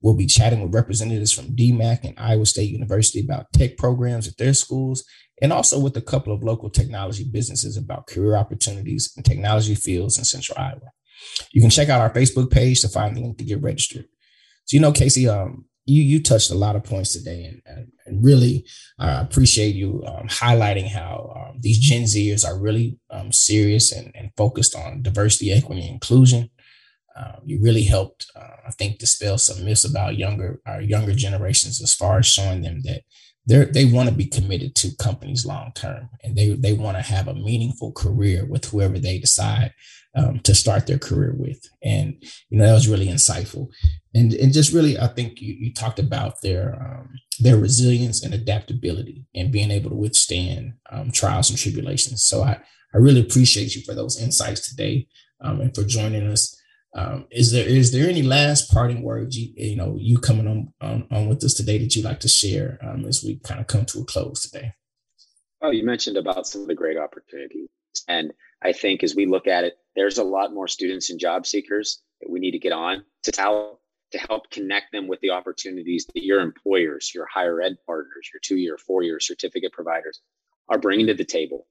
We'll 0.00 0.14
be 0.14 0.26
chatting 0.26 0.62
with 0.62 0.74
representatives 0.74 1.32
from 1.32 1.56
DMACC 1.56 2.04
and 2.04 2.18
Iowa 2.18 2.46
State 2.46 2.70
University 2.70 3.20
about 3.20 3.52
tech 3.52 3.76
programs 3.76 4.28
at 4.28 4.36
their 4.36 4.54
schools, 4.54 5.04
and 5.42 5.52
also 5.52 5.80
with 5.80 5.96
a 5.96 6.00
couple 6.00 6.32
of 6.32 6.44
local 6.44 6.70
technology 6.70 7.24
businesses 7.24 7.76
about 7.76 8.06
career 8.06 8.36
opportunities 8.36 9.12
in 9.16 9.22
technology 9.22 9.74
fields 9.74 10.16
in 10.16 10.24
Central 10.24 10.58
Iowa. 10.58 10.92
You 11.52 11.60
can 11.60 11.70
check 11.70 11.88
out 11.88 12.00
our 12.00 12.12
Facebook 12.12 12.50
page 12.50 12.80
to 12.82 12.88
find 12.88 13.16
the 13.16 13.20
link 13.20 13.38
to 13.38 13.44
get 13.44 13.62
registered. 13.62 14.06
So, 14.64 14.76
you 14.76 14.80
know, 14.80 14.92
Casey, 14.92 15.28
um, 15.28 15.64
you 15.88 16.02
you 16.02 16.22
touched 16.22 16.50
a 16.50 16.54
lot 16.54 16.76
of 16.76 16.84
points 16.84 17.14
today, 17.14 17.44
and, 17.44 17.88
and, 18.06 18.22
really 18.22 18.66
I 18.98 19.20
appreciate 19.22 19.74
you 19.74 20.04
um, 20.06 20.28
highlighting 20.28 20.86
how 20.86 21.32
um, 21.34 21.60
these 21.60 21.78
Gen 21.78 22.02
Zers 22.02 22.46
are 22.46 22.58
really 22.58 22.98
um, 23.10 23.32
serious 23.32 23.90
and, 23.90 24.12
and, 24.14 24.30
focused 24.36 24.76
on 24.76 25.02
diversity, 25.02 25.50
equity, 25.50 25.80
and 25.82 25.92
inclusion. 25.92 26.50
Um, 27.16 27.40
you 27.44 27.58
really 27.60 27.84
helped, 27.84 28.30
uh, 28.36 28.56
I 28.66 28.70
think, 28.72 28.98
dispel 28.98 29.38
some 29.38 29.64
myths 29.64 29.84
about 29.84 30.18
younger 30.18 30.60
our 30.66 30.82
younger 30.82 31.14
generations 31.14 31.80
as 31.80 31.94
far 31.94 32.18
as 32.18 32.26
showing 32.26 32.60
them 32.60 32.82
that 32.84 33.00
they 33.46 33.64
they 33.64 33.84
want 33.86 34.10
to 34.10 34.14
be 34.14 34.26
committed 34.26 34.74
to 34.76 34.96
companies 34.96 35.46
long 35.46 35.72
term, 35.74 36.10
and 36.22 36.36
they 36.36 36.50
they 36.50 36.74
want 36.74 36.98
to 36.98 37.02
have 37.02 37.28
a 37.28 37.34
meaningful 37.34 37.92
career 37.92 38.44
with 38.44 38.66
whoever 38.66 38.98
they 38.98 39.18
decide 39.18 39.72
um, 40.18 40.40
to 40.40 40.54
start 40.54 40.86
their 40.86 40.98
career 40.98 41.34
with. 41.36 41.64
And, 41.82 42.16
you 42.50 42.58
know, 42.58 42.66
that 42.66 42.72
was 42.72 42.88
really 42.88 43.06
insightful. 43.06 43.68
And, 44.14 44.34
and 44.34 44.52
just 44.52 44.72
really, 44.72 44.98
I 44.98 45.06
think 45.06 45.40
you, 45.40 45.54
you 45.54 45.72
talked 45.72 46.00
about 46.00 46.40
their, 46.42 46.74
um, 46.74 47.10
their 47.38 47.56
resilience 47.56 48.24
and 48.24 48.34
adaptability 48.34 49.24
and 49.34 49.52
being 49.52 49.70
able 49.70 49.90
to 49.90 49.96
withstand 49.96 50.74
um, 50.90 51.12
trials 51.12 51.50
and 51.50 51.58
tribulations. 51.58 52.24
So 52.24 52.42
I, 52.42 52.60
I 52.94 52.98
really 52.98 53.20
appreciate 53.20 53.76
you 53.76 53.82
for 53.82 53.94
those 53.94 54.20
insights 54.20 54.68
today 54.68 55.06
um, 55.40 55.60
and 55.60 55.74
for 55.74 55.84
joining 55.84 56.26
us. 56.26 56.54
Um, 56.96 57.26
is 57.30 57.52
there 57.52 57.68
is 57.68 57.92
there 57.92 58.08
any 58.08 58.22
last 58.22 58.72
parting 58.72 59.02
words 59.02 59.36
you 59.36 59.52
you 59.54 59.76
know 59.76 59.98
you 60.00 60.16
coming 60.18 60.48
on 60.48 60.72
on, 60.80 61.06
on 61.10 61.28
with 61.28 61.44
us 61.44 61.52
today 61.52 61.76
that 61.78 61.94
you'd 61.94 62.06
like 62.06 62.18
to 62.20 62.28
share 62.28 62.78
um, 62.82 63.04
as 63.04 63.22
we 63.22 63.38
kind 63.44 63.60
of 63.60 63.66
come 63.66 63.84
to 63.86 64.00
a 64.00 64.04
close 64.04 64.48
today? 64.48 64.72
Oh, 65.60 65.70
you 65.70 65.84
mentioned 65.84 66.16
about 66.16 66.46
some 66.46 66.62
of 66.62 66.66
the 66.66 66.74
great 66.74 66.96
opportunities, 66.96 67.68
and 68.08 68.32
I 68.62 68.72
think 68.72 69.02
as 69.02 69.14
we 69.14 69.26
look 69.26 69.46
at 69.46 69.64
it, 69.64 69.78
there's 69.94 70.18
a 70.18 70.24
lot 70.24 70.52
more 70.52 70.68
students 70.68 71.10
and 71.10 71.20
job 71.20 71.46
seekers 71.46 72.02
that 72.20 72.30
we 72.30 72.40
need 72.40 72.52
to 72.52 72.58
get 72.58 72.72
on 72.72 73.04
to 73.24 73.32
Tallo 73.32 73.76
to 74.12 74.18
help 74.18 74.50
connect 74.50 74.92
them 74.92 75.06
with 75.06 75.20
the 75.20 75.30
opportunities 75.30 76.06
that 76.14 76.24
your 76.24 76.40
employers, 76.40 77.12
your 77.14 77.26
higher 77.26 77.60
ed 77.60 77.76
partners, 77.86 78.30
your 78.32 78.40
two 78.42 78.56
year, 78.56 78.78
four 78.78 79.02
year 79.02 79.20
certificate 79.20 79.72
providers 79.72 80.20
are 80.68 80.78
bringing 80.78 81.06
to 81.06 81.14
the 81.14 81.24
table. 81.24 81.66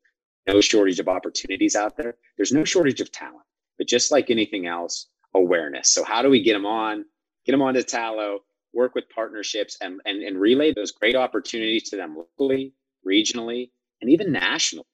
No 0.47 0.61
shortage 0.61 0.99
of 0.99 1.07
opportunities 1.07 1.75
out 1.75 1.97
there. 1.97 2.15
There's 2.37 2.51
no 2.51 2.63
shortage 2.63 3.01
of 3.01 3.11
talent, 3.11 3.43
but 3.77 3.87
just 3.87 4.11
like 4.11 4.29
anything 4.29 4.65
else, 4.65 5.07
awareness. 5.33 5.89
So 5.89 6.03
how 6.03 6.21
do 6.21 6.29
we 6.29 6.41
get 6.41 6.53
them 6.53 6.65
on, 6.65 7.05
get 7.45 7.51
them 7.51 7.61
onto 7.61 7.81
Tallo, 7.81 8.39
work 8.73 8.95
with 8.95 9.09
partnerships 9.13 9.77
and, 9.81 9.99
and, 10.05 10.21
and 10.21 10.39
relay 10.39 10.73
those 10.73 10.91
great 10.91 11.15
opportunities 11.15 11.89
to 11.89 11.97
them 11.97 12.15
locally, 12.15 12.73
regionally, 13.05 13.71
and 14.01 14.09
even 14.09 14.31
nationally? 14.31 14.85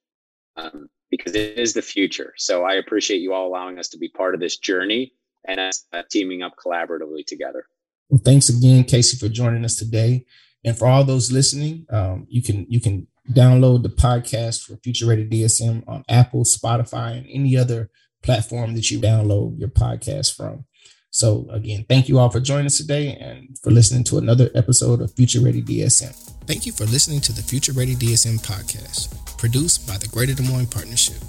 Um, 0.55 0.87
because 1.15 1.35
it 1.35 1.59
is 1.59 1.73
the 1.75 1.81
future. 1.83 2.33
So 2.37 2.63
I 2.63 2.73
appreciate 2.73 3.21
you 3.21 3.33
all 3.33 3.47
allowing 3.47 3.77
us 3.77 3.87
to 3.89 3.99
be 3.99 4.09
part 4.09 4.33
of 4.33 4.39
this 4.41 4.57
journey 4.57 5.13
and 5.47 5.59
us 5.59 5.85
uh, 5.93 6.01
teaming 6.09 6.41
up 6.41 6.53
collaboratively 6.57 7.23
together. 7.27 7.67
Well, 8.09 8.19
thanks 8.25 8.49
again, 8.49 8.83
Casey, 8.83 9.15
for 9.17 9.31
joining 9.31 9.63
us 9.63 9.75
today. 9.75 10.25
And 10.65 10.75
for 10.75 10.87
all 10.87 11.03
those 11.03 11.31
listening, 11.31 11.85
um, 11.91 12.25
you 12.29 12.41
can 12.41 12.65
you 12.67 12.81
can 12.81 13.05
download 13.29 13.83
the 13.83 13.89
podcast 13.89 14.63
for 14.63 14.75
Future 14.77 15.05
Ready 15.05 15.29
DSM 15.29 15.83
on 15.87 16.03
Apple, 16.09 16.45
Spotify, 16.45 17.17
and 17.17 17.27
any 17.29 17.55
other 17.55 17.91
platform 18.23 18.73
that 18.73 18.89
you 18.89 18.99
download 18.99 19.59
your 19.59 19.69
podcast 19.69 20.35
from. 20.35 20.65
So 21.13 21.47
again, 21.51 21.85
thank 21.87 22.09
you 22.09 22.17
all 22.17 22.31
for 22.31 22.39
joining 22.39 22.65
us 22.65 22.77
today 22.77 23.15
and 23.15 23.55
for 23.59 23.69
listening 23.69 24.03
to 24.05 24.17
another 24.17 24.49
episode 24.55 24.99
of 24.99 25.13
Future 25.13 25.41
Ready 25.41 25.61
DSM. 25.61 26.11
Thank 26.47 26.65
you 26.65 26.71
for 26.71 26.85
listening 26.85 27.21
to 27.21 27.31
the 27.31 27.43
Future 27.43 27.71
Ready 27.71 27.95
DSM 27.95 28.43
podcast 28.43 29.37
produced 29.37 29.87
by 29.87 29.97
the 29.97 30.07
Greater 30.07 30.33
Des 30.33 30.41
Moines 30.41 30.65
Partnership. 30.65 31.21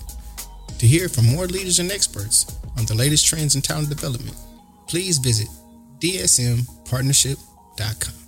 To 0.79 0.87
hear 0.87 1.11
from 1.11 1.27
more 1.27 1.47
leaders 1.47 1.81
and 1.81 1.93
experts 1.93 2.47
on 2.79 2.87
the 2.87 2.95
latest 2.95 3.27
trends 3.27 3.57
in 3.57 3.61
talent 3.61 3.91
development, 3.91 4.39
please 4.89 5.19
visit 5.19 5.49
dsmpartnership.com. 5.99 8.24